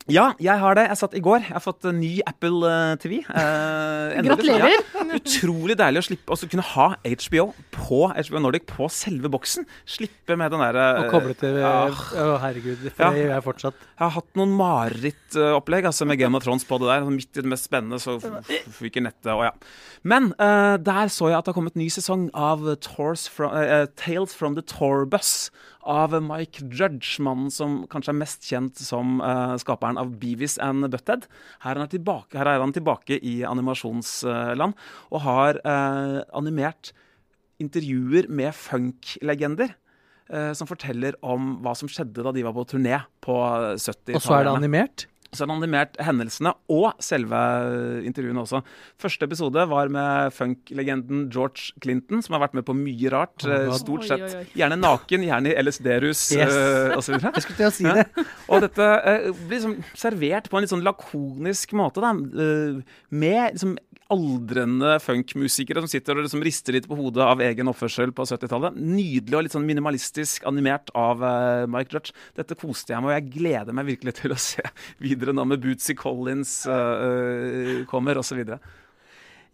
Ja, 0.08 0.30
jeg 0.40 0.56
har 0.56 0.76
det. 0.78 0.86
Jeg 0.88 0.96
satt 0.96 1.14
i 1.18 1.20
går. 1.22 1.42
Jeg 1.44 1.52
har 1.52 1.62
fått 1.62 1.84
en 1.90 1.98
ny 2.00 2.22
Apple 2.26 2.64
eh, 2.66 2.94
TV. 3.02 3.18
Eh, 3.20 4.14
endelig. 4.16 4.30
Gratulerer! 4.30 4.86
Ja, 4.96 5.04
utrolig 5.18 5.76
deilig 5.78 6.00
å 6.00 6.06
slippe 6.06 6.32
å 6.34 6.48
kunne 6.50 6.64
ha 6.70 6.86
HBO 7.04 7.44
på 7.74 8.00
HBO 8.08 8.40
Nordic 8.40 8.64
på 8.70 8.88
selve 8.92 9.30
boksen. 9.32 9.68
Slippe 9.84 10.38
med 10.40 10.54
den 10.54 10.64
derre 10.64 10.86
Og 11.02 11.12
koble 11.12 11.36
til 11.38 11.60
Å, 11.60 11.74
ah. 11.92 12.38
herregud. 12.46 12.88
For 12.88 13.04
Ja. 13.04 13.12
det 13.12 13.26
gjør 13.26 13.34
jeg 13.34 13.46
fortsatt. 13.50 13.84
Jeg 13.84 14.02
har 14.06 14.14
hatt 14.16 14.40
noen 14.40 14.56
marerittopplegg 14.56 15.90
altså 15.92 16.08
med 16.08 16.18
Game 16.22 16.38
of 16.38 16.46
Thrones 16.46 16.64
på 16.64 16.80
det 16.80 16.88
der. 16.88 17.04
Altså, 17.04 17.16
Midt 17.20 17.36
i 17.36 17.44
det 17.44 17.52
mest 17.52 17.68
spennende 17.68 18.00
så 18.00 18.16
fikk 18.80 18.96
jeg 18.96 19.06
nettet 19.10 19.34
og 19.34 19.44
ja. 19.50 19.52
Men 20.02 20.32
eh, 20.40 20.76
der 20.80 21.12
så 21.12 21.28
jeg 21.28 21.38
at 21.38 21.44
det 21.44 21.52
har 21.52 21.60
kommet 21.60 21.76
ny 21.76 21.90
sesong 21.92 22.30
av 22.32 22.64
from, 23.28 23.52
eh, 23.52 23.84
Tales 24.00 24.32
from 24.34 24.56
the 24.56 24.64
Tour 24.64 25.04
Bus 25.04 25.50
av 25.82 26.14
Mike 26.22 26.66
Judge, 26.68 27.18
mannen 27.24 27.50
som 27.52 27.82
kanskje 27.90 28.12
er 28.12 28.18
mest 28.20 28.46
kjent 28.48 28.80
som 28.80 29.20
uh, 29.24 29.56
skaperen 29.60 30.00
av 30.00 30.12
Beavis 30.20 30.58
and 30.62 30.86
Butthead. 30.92 31.26
Her 31.64 31.76
er 31.76 31.84
han 31.84 31.92
tilbake, 31.92 32.38
her 32.38 32.48
er 32.48 32.62
han 32.62 32.74
tilbake 32.76 33.20
i 33.20 33.40
animasjonsland 33.48 34.76
og 35.10 35.22
har 35.26 35.60
uh, 35.64 36.20
animert 36.36 36.92
intervjuer 37.60 38.30
med 38.32 38.56
funklegender. 38.56 39.76
Uh, 40.30 40.52
som 40.54 40.68
forteller 40.70 41.16
om 41.26 41.56
hva 41.64 41.72
som 41.74 41.90
skjedde 41.90 42.22
da 42.22 42.30
de 42.30 42.44
var 42.46 42.54
på 42.54 42.62
turné 42.70 43.00
på 43.24 43.34
70-tallet. 43.34 44.14
Og 44.14 44.22
så 44.22 44.36
er 44.36 44.46
det 44.46 44.52
animert. 44.54 45.08
Så 45.32 45.44
han 45.46 45.52
animert 45.54 45.94
hendelsene 46.02 46.50
og 46.74 46.98
selve 47.02 47.38
intervjuene 48.08 48.42
også. 48.42 48.60
Første 49.00 49.26
episode 49.28 49.62
var 49.70 49.90
med 49.92 50.32
funk-legenden 50.34 51.28
George 51.30 51.70
Clinton, 51.82 52.22
som 52.24 52.34
har 52.34 52.42
vært 52.48 52.56
med 52.58 52.66
på 52.66 52.74
mye 52.74 53.12
rart. 53.14 53.44
Oh 53.46 53.52
eh, 53.54 53.70
stort 53.78 54.08
sett 54.08 54.24
oi, 54.26 54.30
oi. 54.40 54.46
gjerne 54.58 54.78
naken, 54.82 55.26
gjerne 55.28 55.52
i 55.52 55.56
LSD-rus 55.62 56.24
Yes. 56.34 56.50
uh, 56.56 56.96
osv. 56.98 57.14
Jeg 57.28 57.44
skulle 57.46 57.60
til 57.60 57.68
å 57.68 57.74
si 57.76 57.86
Ja. 57.86 57.94
det. 58.00 58.26
Og 58.50 58.64
dette 58.66 58.88
uh, 59.06 59.30
blir 59.46 59.60
liksom 59.60 59.76
servert 59.98 60.50
på 60.50 60.58
en 60.58 60.66
litt 60.66 60.74
sånn 60.74 60.84
lakonisk 60.86 61.76
måte, 61.78 62.02
da. 62.02 62.10
uh, 62.10 62.82
med 63.10 63.54
liksom 63.54 63.76
aldrende 64.10 64.96
funkmusikere 65.02 65.82
som 65.82 65.90
sitter 65.90 66.18
og 66.18 66.26
liksom 66.26 66.42
rister 66.44 66.76
litt 66.76 66.88
på 66.90 66.98
hodet 66.98 67.24
av 67.24 67.42
egen 67.44 67.70
oppførsel 67.70 68.12
på 68.16 68.26
70-tallet. 68.28 68.76
Nydelig 68.76 69.38
og 69.38 69.46
litt 69.46 69.56
sånn 69.56 69.68
minimalistisk 69.68 70.46
animert 70.50 70.92
av 70.98 71.22
uh, 71.24 71.66
Mike 71.70 71.94
Judge. 71.94 72.16
Dette 72.38 72.58
koste 72.58 72.94
jeg 72.94 73.02
meg, 73.02 73.12
og 73.12 73.16
jeg 73.16 73.32
gleder 73.38 73.76
meg 73.76 73.88
virkelig 73.92 74.16
til 74.20 74.34
å 74.34 74.40
se 74.40 74.64
videre 75.04 75.34
nå 75.36 75.46
med 75.48 75.62
Bootsy 75.62 75.96
Collins 75.98 76.62
uh, 76.70 77.86
kommer, 77.90 78.20
osv. 78.20 78.42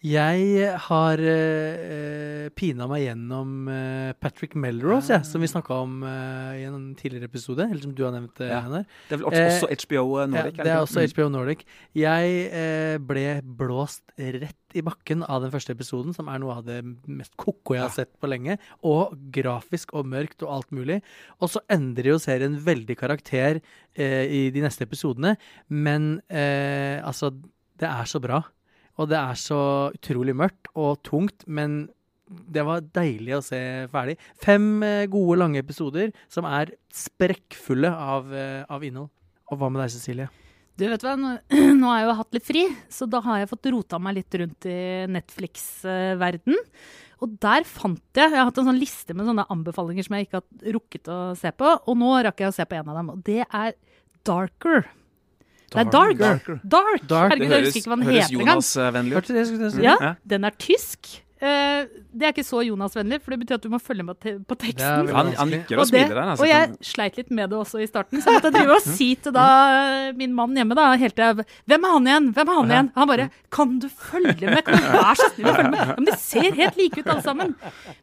Jeg 0.05 0.67
har 0.87 1.21
uh, 1.23 2.49
pina 2.59 2.87
meg 2.91 3.07
gjennom 3.07 3.55
uh, 3.71 4.13
Patrick 4.21 4.53
Melrose, 4.59 5.11
ja, 5.15 5.23
som 5.27 5.41
vi 5.43 5.49
snakka 5.51 5.79
om 5.83 6.03
uh, 6.05 6.53
i 6.59 6.67
en 6.69 6.91
tidligere 6.99 7.31
episode. 7.31 7.65
Eller 7.65 7.81
som 7.83 7.95
du 7.97 8.05
har 8.05 8.13
nevnt, 8.15 8.39
Ja. 8.45 8.61
Einar. 8.61 8.85
Det 9.09 9.17
er 9.17 9.23
vel 9.23 9.29
også, 9.31 9.71
HBO 9.87 10.05
Nordic? 10.27 10.59
Ja, 10.59 10.65
det 10.67 10.73
er 10.75 10.83
også 10.85 11.01
Mm. 11.07 11.11
HBO 11.15 11.29
Nordic. 11.33 11.65
Jeg 11.97 12.37
eh, 12.53 12.99
ble 12.99 13.25
blåst 13.43 14.03
rett 14.19 14.77
i 14.77 14.83
bakken 14.85 15.23
av 15.25 15.43
den 15.43 15.51
første 15.53 15.73
episoden, 15.73 16.15
som 16.15 16.29
er 16.29 16.39
noe 16.43 16.57
av 16.59 16.65
det 16.67 16.83
mest 17.07 17.33
ko-ko 17.41 17.75
jeg 17.77 17.83
har 17.87 17.95
sett 17.95 18.13
på 18.21 18.29
lenge. 18.29 18.59
Og 18.85 19.15
grafisk 19.33 19.95
og 19.95 20.07
mørkt 20.07 20.43
og 20.43 20.53
alt 20.59 20.71
mulig. 20.77 21.01
Og 21.41 21.49
så 21.53 21.63
endrer 21.73 22.13
jo 22.13 22.19
serien 22.23 22.57
veldig 22.61 22.97
karakter 23.01 23.61
eh, 23.97 24.27
i 24.29 24.51
de 24.51 24.61
neste 24.65 24.85
episodene. 24.85 25.37
Men 25.69 26.21
eh, 26.29 27.01
altså, 27.05 27.33
det 27.81 27.89
er 27.89 28.05
så 28.11 28.21
bra. 28.21 28.43
Og 28.97 29.11
det 29.11 29.19
er 29.21 29.37
så 29.39 29.61
utrolig 29.93 30.35
mørkt 30.37 30.71
og 30.75 30.99
tungt, 31.05 31.45
men 31.47 31.85
det 32.27 32.65
var 32.67 32.87
deilig 32.97 33.37
å 33.37 33.45
se 33.45 33.61
ferdig. 33.93 34.17
Fem 34.43 34.83
eh, 34.83 35.05
gode, 35.11 35.39
lange 35.43 35.61
episoder 35.63 36.11
som 36.33 36.49
er 36.49 36.73
sprekkfulle 36.95 37.93
av, 37.93 38.33
eh, 38.35 38.65
av 38.73 38.83
innhold. 38.83 39.13
Og 39.53 39.61
hva 39.61 39.71
med 39.71 39.85
deg, 39.85 39.93
Cecilie? 39.95 40.27
Du 40.77 40.85
vet 40.91 41.05
hva, 41.07 41.15
nå, 41.17 41.37
nå 41.81 41.89
har 41.89 42.03
jeg 42.03 42.09
jo 42.09 42.17
hatt 42.19 42.37
litt 42.37 42.49
fri, 42.49 42.65
så 42.93 43.09
da 43.11 43.23
har 43.25 43.41
jeg 43.41 43.51
fått 43.53 43.71
rota 43.73 44.01
meg 44.03 44.19
litt 44.19 44.39
rundt 44.43 44.69
i 44.69 44.79
Netflix-verden. 45.13 46.59
Og 47.25 47.39
der 47.41 47.65
fant 47.65 48.19
jeg 48.19 48.29
Jeg 48.29 48.37
har 48.37 48.51
hatt 48.51 48.59
en 48.61 48.69
sånn 48.69 48.81
liste 48.81 49.15
med 49.17 49.25
sånne 49.29 49.47
anbefalinger 49.53 50.05
som 50.05 50.19
jeg 50.19 50.27
ikke 50.27 50.43
har 50.43 50.75
rukket 50.77 51.09
å 51.13 51.21
se 51.39 51.53
på, 51.55 51.73
og 51.79 51.97
nå 52.01 52.13
rakk 52.27 52.43
jeg 52.43 52.53
å 52.53 52.57
se 52.59 52.67
på 52.69 52.77
en 52.77 52.91
av 52.93 52.99
dem, 53.01 53.13
og 53.15 53.23
det 53.25 53.45
er 53.47 53.77
Darker. 54.27 54.89
Det 55.73 55.83
er 55.83 55.91
Dark. 55.91 56.19
Darker. 56.19 56.59
Dark. 56.63 57.07
Dark. 57.11 57.33
Herregud, 57.35 57.53
jeg 57.53 57.65
husker 57.67 57.83
ikke 57.83 57.93
hva 57.93 58.01
den 58.01 58.09
høres 58.09 58.27
heter 58.31 58.99
engang. 59.03 59.23
Det, 59.27 59.71
si. 59.75 59.87
Ja, 59.87 60.17
den 60.35 60.47
er 60.47 60.59
tysk. 60.63 61.17
Uh, 61.37 61.85
det 62.17 62.25
er 62.25 62.31
ikke 62.33 62.47
så 62.49 62.63
Jonas-vennlig, 62.65 63.19
for 63.21 63.35
det 63.35 63.43
betyr 63.43 63.59
at 63.59 63.65
du 63.67 63.69
må 63.69 63.77
følge 63.83 64.05
med 64.09 64.17
te 64.25 64.33
på 64.49 64.57
teksten. 64.57 65.11
Han, 65.13 65.35
han 65.37 65.51
liker 65.53 65.77
å 65.77 65.85
det, 65.85 65.91
smiler 65.91 66.15
der. 66.15 66.31
altså. 66.33 66.47
og 66.47 66.49
jeg 66.49 66.87
sleit 66.89 67.19
litt 67.21 67.35
med 67.37 67.51
det 67.53 67.59
også 67.59 67.83
i 67.85 67.89
starten, 67.91 68.23
så 68.25 68.33
jeg 68.33 68.39
måtte 68.39 68.53
drive 68.55 68.79
og 68.79 68.87
si 68.87 69.09
til 69.21 69.35
da 69.37 69.49
min 70.17 70.33
mann 70.39 70.57
hjemme 70.57 70.79
da, 70.79 70.87
helt 70.97 71.13
til 71.19 71.27
jeg 71.27 71.45
Hvem 71.69 71.85
er 71.85 71.93
han 71.93 72.09
igjen? 72.09 72.31
Hvem 72.39 72.53
er 72.55 72.59
han 72.61 72.73
igjen? 72.73 72.89
Han 72.97 73.11
bare 73.11 73.27
Kan 73.53 73.75
du 73.85 73.89
følge 73.93 74.49
med? 74.49 74.63
Kan 74.65 74.81
du 74.81 74.89
være 74.95 75.13
så 75.21 75.29
snill 75.35 75.51
å 75.51 75.57
følge 75.59 75.75
med? 75.75 75.93
Men 75.99 76.09
de 76.09 76.17
ser 76.23 76.49
helt 76.63 76.81
like 76.81 77.03
ut 77.03 77.11
alle 77.13 77.27
sammen. 77.27 77.53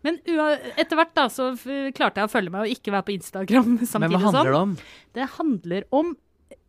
Men 0.06 0.22
etter 0.30 1.00
hvert 1.00 1.18
da, 1.18 1.26
så 1.34 1.50
klarte 1.98 2.22
jeg 2.22 2.30
å 2.30 2.34
følge 2.36 2.54
med 2.54 2.68
og 2.68 2.76
ikke 2.78 2.94
være 2.94 3.08
på 3.10 3.16
Instagram 3.18 3.74
Men 4.04 4.14
hva 4.14 4.22
handler 4.28 4.52
det 4.52 4.54
sånn. 4.54 4.62
om? 4.62 4.78
Det 5.18 5.30
handler 5.40 5.90
om 5.90 6.14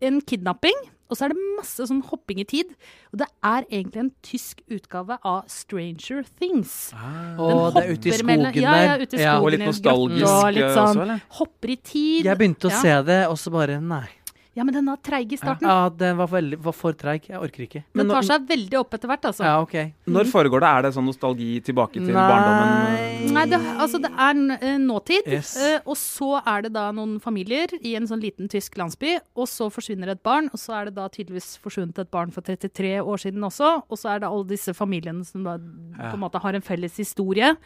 en 0.03 0.21
kidnapping, 0.21 0.75
og 1.11 1.17
så 1.19 1.27
er 1.27 1.29
det 1.35 1.43
masse 1.59 1.85
sånn 1.87 2.03
hopping 2.09 2.41
i 2.41 2.45
tid. 2.45 2.67
Og 3.13 3.19
det 3.21 3.27
er 3.45 3.65
egentlig 3.71 4.01
en 4.01 4.11
tysk 4.23 4.63
utgave 4.73 5.19
av 5.23 5.45
Stranger 5.49 6.25
Things. 6.41 6.93
Ah. 6.97 7.37
Å, 7.39 7.49
Den 7.73 7.75
det 7.75 7.85
er 7.85 7.93
ute 7.93 8.09
i 8.09 8.11
hopper 8.11 8.25
mellom- 8.25 8.53
skogen 8.53 8.63
ja, 8.63 8.75
ja, 8.75 8.97
der. 8.97 9.05
ute 9.07 9.15
i 9.17 9.21
Ja. 9.21 9.35
skogen. 9.37 9.45
Og 9.45 9.51
litt 9.53 9.67
nostalgisk 9.69 10.27
og 10.33 10.53
litt 10.55 10.65
eh, 10.65 10.75
sånn, 10.75 10.89
også, 10.97 11.03
eller? 11.03 11.21
Hopper 11.31 11.69
i 11.71 11.77
tid. 11.77 12.25
Jeg 12.25 12.39
begynte 12.39 12.69
å 12.69 12.71
Ja. 12.71 12.81
se 12.81 13.03
det, 13.03 13.27
og 13.29 13.37
så 13.37 13.53
bare 13.53 13.81
nei. 13.81 14.09
Ja, 14.55 14.63
men 14.63 14.75
den 14.77 14.87
var 14.87 15.01
treig 15.03 15.33
i 15.35 15.37
starten. 15.37 15.67
Ja, 15.67 15.89
den 15.91 16.17
var, 16.17 16.29
veldig, 16.31 16.59
var 16.63 16.73
for 16.79 16.95
treig. 16.95 17.25
Jeg 17.27 17.41
orker 17.43 17.65
ikke. 17.65 17.81
Den 17.99 18.07
tar 18.13 18.23
seg 18.23 18.45
veldig 18.47 18.77
opp 18.79 18.93
etter 18.95 19.11
hvert, 19.11 19.25
altså. 19.27 19.43
Ja, 19.49 19.55
OK. 19.65 19.75
Når 20.07 20.29
foregår 20.31 20.63
det? 20.63 20.69
Er 20.79 20.83
det 20.87 20.93
sånn 20.95 21.09
nostalgi 21.11 21.49
tilbake 21.67 21.99
til 21.99 22.13
Nei. 22.15 22.27
barndommen? 22.31 23.33
Nei, 23.35 23.45
det, 23.51 23.59
altså 23.83 23.99
det 24.05 24.11
er 24.15 24.43
eh, 24.61 24.77
nåtid, 24.79 25.27
Yes. 25.27 25.57
eh, 25.59 25.81
og 25.85 25.97
så 25.99 26.29
er 26.47 26.63
det 26.69 26.73
da 26.77 26.85
noen 26.95 27.17
familier 27.25 27.75
i 27.81 27.97
en 27.99 28.07
sånn 28.07 28.23
liten 28.23 28.47
tysk 28.53 28.79
landsby, 28.79 29.17
og 29.35 29.49
så 29.51 29.67
forsvinner 29.75 30.13
et 30.15 30.23
barn, 30.23 30.47
og 30.55 30.61
så 30.63 30.77
er 30.79 30.85
det 30.91 30.95
da 31.01 31.09
tydeligvis 31.09 31.57
forsvunnet 31.65 31.99
et 32.05 32.11
barn 32.15 32.31
for 32.31 32.47
33 32.47 33.01
år 33.03 33.19
siden 33.27 33.43
også, 33.51 33.73
og 33.91 33.99
så 33.99 34.15
er 34.15 34.23
det 34.23 34.31
alle 34.31 34.47
disse 34.55 34.71
familiene 34.77 35.25
som 35.27 35.43
da 35.43 35.59
Ja. 35.59 36.11
på 36.11 36.15
en 36.15 36.21
måte 36.29 36.41
har 36.41 36.55
en 36.55 36.63
felles 36.63 36.95
historie. 36.97 37.57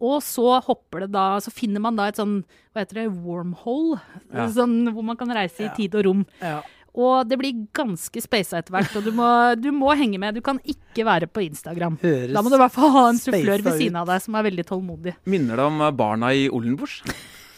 Og 0.00 0.20
så 0.22 0.60
hopper 0.62 1.00
det 1.06 1.12
da, 1.12 1.38
så 1.42 1.50
finner 1.50 1.80
man 1.82 1.96
da 1.98 2.04
et 2.06 2.16
sånn, 2.20 2.44
hva 2.72 2.84
heter 2.84 2.94
det, 3.02 3.06
wormhole, 3.18 4.00
Ja. 4.32 4.46
sånn 4.48 4.92
hvor 4.94 5.02
man 5.04 5.16
kan 5.16 5.28
reise 5.34 5.60
i 5.60 5.64
Ja. 5.66 5.74
tid 5.74 5.94
og 5.98 6.04
rom. 6.06 6.26
Ja. 6.40 6.60
Og 6.98 7.28
det 7.28 7.38
blir 7.38 7.66
ganske 7.72 8.20
spasa 8.22 8.58
etter 8.58 8.72
hvert, 8.74 8.96
og 8.96 9.04
du 9.04 9.12
må, 9.12 9.54
du 9.60 9.70
må 9.70 9.94
henge 9.96 10.18
med. 10.18 10.34
Du 10.34 10.40
kan 10.40 10.58
ikke 10.64 11.04
være 11.04 11.26
på 11.30 11.42
Instagram. 11.46 11.98
Høres 12.02 12.32
Da 12.34 12.42
må 12.42 12.48
du 12.50 12.56
i 12.56 12.58
hvert 12.58 12.72
fall 12.72 12.90
ha 12.90 13.08
en 13.08 13.18
sufflør 13.18 13.62
ved 13.62 13.72
siden 13.78 13.96
av 13.96 14.06
deg 14.06 14.20
som 14.22 14.34
er 14.34 14.42
veldig 14.48 14.64
tålmodig. 14.66 15.14
Minner 15.26 15.56
det 15.56 15.64
om 15.64 15.80
eh, 15.82 15.90
barna 15.92 16.32
i 16.34 16.48
Oldenbusch? 16.48 17.02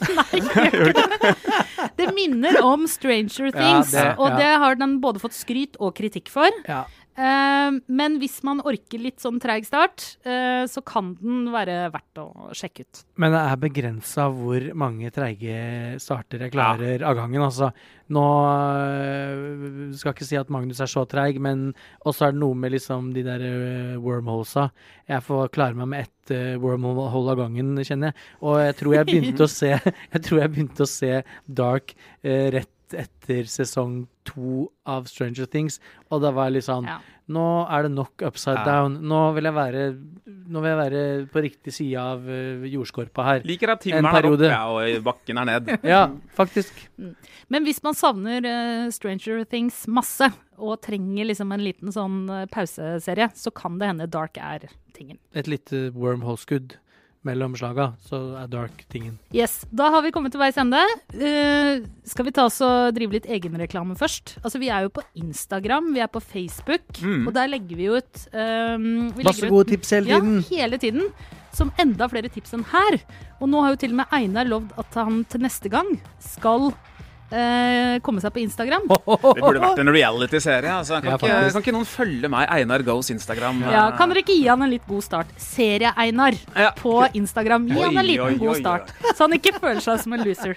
Det 1.97 2.07
minner 2.15 2.57
om 2.65 2.87
Stranger 2.89 3.51
Things, 3.53 3.91
det- 3.93 4.15
og 4.19 4.31
det 4.39 4.47
har 4.63 4.75
den 4.81 4.99
både 5.01 5.21
fått 5.21 5.33
skryt 5.37 5.77
og 5.81 5.95
kritikk 5.95 6.29
for. 6.29 6.49
Ja. 6.69 6.85
Eh, 7.21 7.71
men 7.93 8.17
hvis 8.21 8.39
man 8.47 8.63
orker 8.65 9.03
litt 9.03 9.21
sånn 9.21 9.41
treig 9.43 9.67
start, 9.69 10.05
eh, 10.25 10.65
så 10.71 10.81
kan 10.87 11.13
den 11.21 11.51
være 11.53 11.91
verdt 11.93 12.21
å 12.23 12.29
sjekke 12.57 12.87
ut. 12.87 13.03
Men 13.21 13.35
det 13.37 13.43
er 13.45 13.61
begrensa 13.61 14.29
hvor 14.33 14.65
mange 14.79 15.11
treige 15.13 15.99
starter 16.01 16.47
jeg 16.47 16.55
klarer 16.55 17.05
av 17.05 17.19
gangen. 17.19 17.45
Altså, 17.45 17.71
nå 18.11 18.25
skal 19.91 20.11
skal 20.11 20.17
ikke 20.17 20.27
si 20.27 20.39
at 20.41 20.49
Magnus 20.51 20.81
er 20.83 20.91
så 20.91 21.05
treig, 21.07 21.39
men 21.43 21.69
også 22.09 22.27
er 22.27 22.35
det 22.35 22.41
noe 22.43 22.57
med 22.59 22.73
liksom 22.75 23.13
de 23.15 23.23
der 23.27 23.45
wormholesa. 24.03 24.71
Jeg 25.11 25.23
får 25.27 25.53
klare 25.55 25.79
meg 25.79 25.91
med 25.93 26.09
ett 26.09 26.35
wormhole 26.63 27.35
av 27.35 27.39
gangen, 27.39 27.77
kjenner 27.85 28.11
jeg. 28.11 28.29
Og 28.43 28.59
jeg 28.65 28.77
tror 28.81 28.97
jeg 28.97 29.11
begynte 29.13 29.47
å 29.47 29.53
se 29.61 29.71
Jeg 30.15 30.25
tror 30.27 30.41
jeg 30.41 30.55
begynte 30.55 30.87
å 30.87 30.91
se 30.91 31.23
Dark 31.47 31.95
rett 32.25 32.73
etter 32.95 33.47
sesong 33.51 34.07
to 34.25 34.69
av 34.87 35.07
Stranger 35.11 35.47
Things, 35.51 35.81
og 36.11 36.23
da 36.25 36.31
var 36.35 36.49
jeg 36.51 36.61
litt 36.61 36.69
sånn 36.69 36.87
Ja. 36.91 36.99
Nå 37.31 37.43
er 37.71 37.85
det 37.87 37.93
nok 37.95 38.25
upside 38.27 38.59
Ja. 38.59 38.65
down. 38.65 38.97
Nå 39.07 39.35
vil 39.37 39.45
jeg 39.47 39.55
være, 39.55 39.83
nå 40.51 40.61
vil 40.65 40.71
jeg 40.73 40.79
være 40.81 41.03
på 41.31 41.43
riktig 41.45 41.73
side 41.73 41.95
av 42.03 42.25
øh, 42.27 42.65
jordskorpa 42.67 43.23
her. 43.23 43.45
Liker 43.47 43.71
at 43.71 43.87
En 43.87 44.03
timmeren 44.03 44.17
er 44.19 44.27
oppe 44.33 44.49
ja, 44.51 44.65
og 44.67 45.05
bakken 45.07 45.39
er 45.39 45.45
ned. 45.47 45.71
Ja, 45.87 46.11
faktisk. 46.35 46.75
Men 47.49 47.63
hvis 47.65 47.79
man 47.87 47.95
savner 47.95 48.43
uh, 48.43 48.91
Stranger 48.91 49.45
Things 49.45 49.87
masse, 49.87 50.27
og 50.59 50.81
trenger 50.83 51.25
liksom 51.31 51.53
en 51.55 51.63
liten 51.65 51.95
sånn 51.95 52.29
eh, 52.29 52.47
pauseserie, 52.51 53.31
så 53.35 53.55
kan 53.55 53.79
det 53.79 53.87
hende 53.93 54.11
Dark 54.11 54.37
er 54.37 54.67
tingen. 54.93 55.17
Et 55.33 55.47
lite 55.47 55.91
wormhole-skudd 55.95 56.75
mellom 57.27 57.53
slaga, 57.59 57.91
så 58.09 58.19
er 58.41 58.47
dark 58.49 58.85
tingen. 58.89 59.19
Yes, 59.35 59.67
Da 59.73 59.91
har 59.93 60.01
vi 60.03 60.11
kommet 60.15 60.33
til 60.33 60.41
veis 60.41 60.57
ende. 60.57 60.81
Uh, 61.13 61.85
skal 62.09 62.25
vi 62.25 62.33
ta 62.33 62.47
oss 62.49 62.61
og 62.65 62.95
drive 62.97 63.13
litt 63.19 63.27
egenreklame 63.29 63.97
først? 63.99 64.39
Altså, 64.43 64.59
Vi 64.59 64.71
er 64.73 64.87
jo 64.87 64.89
på 64.89 65.03
Instagram, 65.21 65.93
vi 65.95 66.01
er 66.01 66.09
på 66.09 66.21
Facebook, 66.23 66.87
Mm. 67.03 67.27
og 67.29 67.35
der 67.35 67.47
legger 67.49 67.77
vi 67.77 67.89
ut 67.93 68.27
um, 68.33 69.11
vi 69.17 69.23
Masse 69.25 69.49
gode 69.49 69.67
ut- 69.67 69.69
tips 69.75 69.91
hele 69.91 70.07
tiden. 70.07 70.45
Ja, 70.51 70.57
hele 70.65 70.79
tiden. 70.79 71.13
Som 71.53 71.73
enda 71.79 72.07
flere 72.09 72.29
tips 72.31 72.53
enn 72.55 72.65
her. 72.65 73.01
Og 73.41 73.49
nå 73.51 73.61
har 73.65 73.71
jo 73.75 73.77
til 73.77 73.91
og 73.91 73.97
med 73.97 74.07
Einar 74.13 74.45
lovd 74.47 74.71
at 74.79 74.95
han 74.95 75.25
til 75.25 75.41
neste 75.41 75.69
gang 75.69 76.01
skal 76.21 76.73
eh, 77.33 77.99
komme 78.03 78.21
seg 78.21 78.33
på 78.35 78.41
Instagram. 78.43 78.87
Det 78.89 79.43
burde 79.43 79.61
vært 79.63 79.79
en 79.83 79.91
reality-serie. 79.95 80.71
Altså. 80.81 81.01
Kan, 81.01 81.11
Ja, 81.11 81.17
ikke, 81.17 81.29
faktisk. 81.29 81.53
kan 81.55 81.63
ikke 81.65 81.75
noen 81.77 81.89
følge 81.89 82.31
meg, 82.33 82.49
Einar 82.51 82.83
Goes 82.87 83.11
Instagram? 83.11 83.63
Ja, 83.71 83.91
Kan 83.99 84.09
dere 84.13 84.23
ikke 84.25 84.37
gi 84.37 84.47
han 84.49 84.63
en 84.63 84.71
litt 84.71 84.87
god 84.89 85.03
start? 85.07 85.27
Serie-Einar 85.39 86.35
Ja. 86.57 86.71
på 86.77 86.95
Instagram. 87.15 87.67
Gi 87.69 87.79
han 87.81 87.95
Oi, 87.97 88.01
en 88.03 88.07
liten 88.07 88.25
oi, 88.27 88.33
oi, 88.33 88.39
god 88.39 88.55
oi. 88.55 88.61
start, 88.61 88.93
så 89.15 89.27
han 89.29 89.33
ikke 89.39 89.55
føler 89.61 89.81
seg 89.81 90.01
som 90.01 90.13
en 90.13 90.25
loser. 90.25 90.57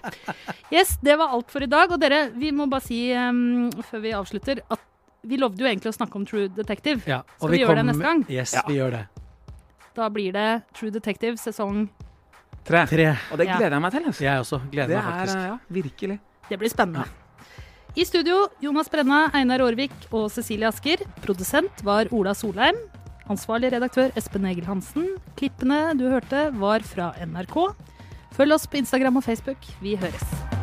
Yes, 0.71 0.97
Det 1.03 1.17
var 1.19 1.29
alt 1.36 1.51
for 1.51 1.62
i 1.63 1.67
dag. 1.69 1.91
Og 1.91 1.99
dere, 1.99 2.29
vi 2.36 2.51
må 2.51 2.67
bare 2.69 2.81
si 2.86 3.12
um, 3.13 3.69
før 3.91 4.01
vi 4.01 4.12
avslutter, 4.17 4.62
at 4.71 4.79
vi 5.23 5.38
lovde 5.39 5.62
jo 5.63 5.67
egentlig 5.69 5.91
å 5.93 5.95
snakke 5.95 6.15
om 6.19 6.25
True 6.27 6.49
Detective. 6.51 7.01
Ja, 7.07 7.21
Skal 7.38 7.49
vi 7.53 7.59
gjøre 7.62 7.75
det 7.79 7.86
neste 7.91 8.03
gang? 8.03 8.25
Yes, 8.29 8.53
Ja. 8.57 8.62
vi 8.67 8.75
gjør 8.75 8.91
det. 8.91 9.03
Da 9.95 10.09
blir 10.09 10.33
det 10.33 10.63
True 10.73 10.89
Detective 10.91 11.38
sesong 11.38 11.88
Tre. 12.65 12.86
Tre. 12.88 13.05
Og 13.31 13.38
det 13.38 13.45
Ja. 13.47 13.57
gleder 13.57 13.71
jeg 13.75 13.81
meg 13.81 13.91
til. 13.91 14.03
Altså. 14.07 14.21
Jeg 14.23 14.39
også. 14.39 14.59
Gleder 14.71 14.88
Det 14.88 14.97
meg 14.97 15.03
er 15.05 15.12
faktisk. 15.19 15.38
eh, 15.38 15.47
ja, 15.47 15.57
virkelig. 15.69 16.19
Det 16.54 16.60
blir 16.62 16.70
spennende. 16.70 17.08
I 17.98 18.06
studio 18.06 18.48
Jonas 18.62 18.89
Brenna, 18.89 19.32
Einar 19.34 19.63
Aarvik 19.66 19.94
og 20.12 20.28
Cecilie 20.34 20.70
Asker. 20.70 21.02
Produsent 21.26 21.82
var 21.86 22.12
Ola 22.13 22.36
Solheim. 22.38 22.78
Ansvarlig 23.26 23.72
redaktør 23.74 24.13
Espen 24.20 24.46
Egil 24.46 24.68
Hansen. 24.70 25.16
Klippene 25.39 25.96
du 25.98 26.06
hørte, 26.12 26.52
var 26.62 26.86
fra 26.86 27.13
NRK. 27.26 27.58
Følg 28.38 28.54
oss 28.54 28.70
på 28.70 28.82
Instagram 28.84 29.18
og 29.18 29.26
Facebook. 29.26 29.66
Vi 29.82 29.98
høres. 29.98 30.62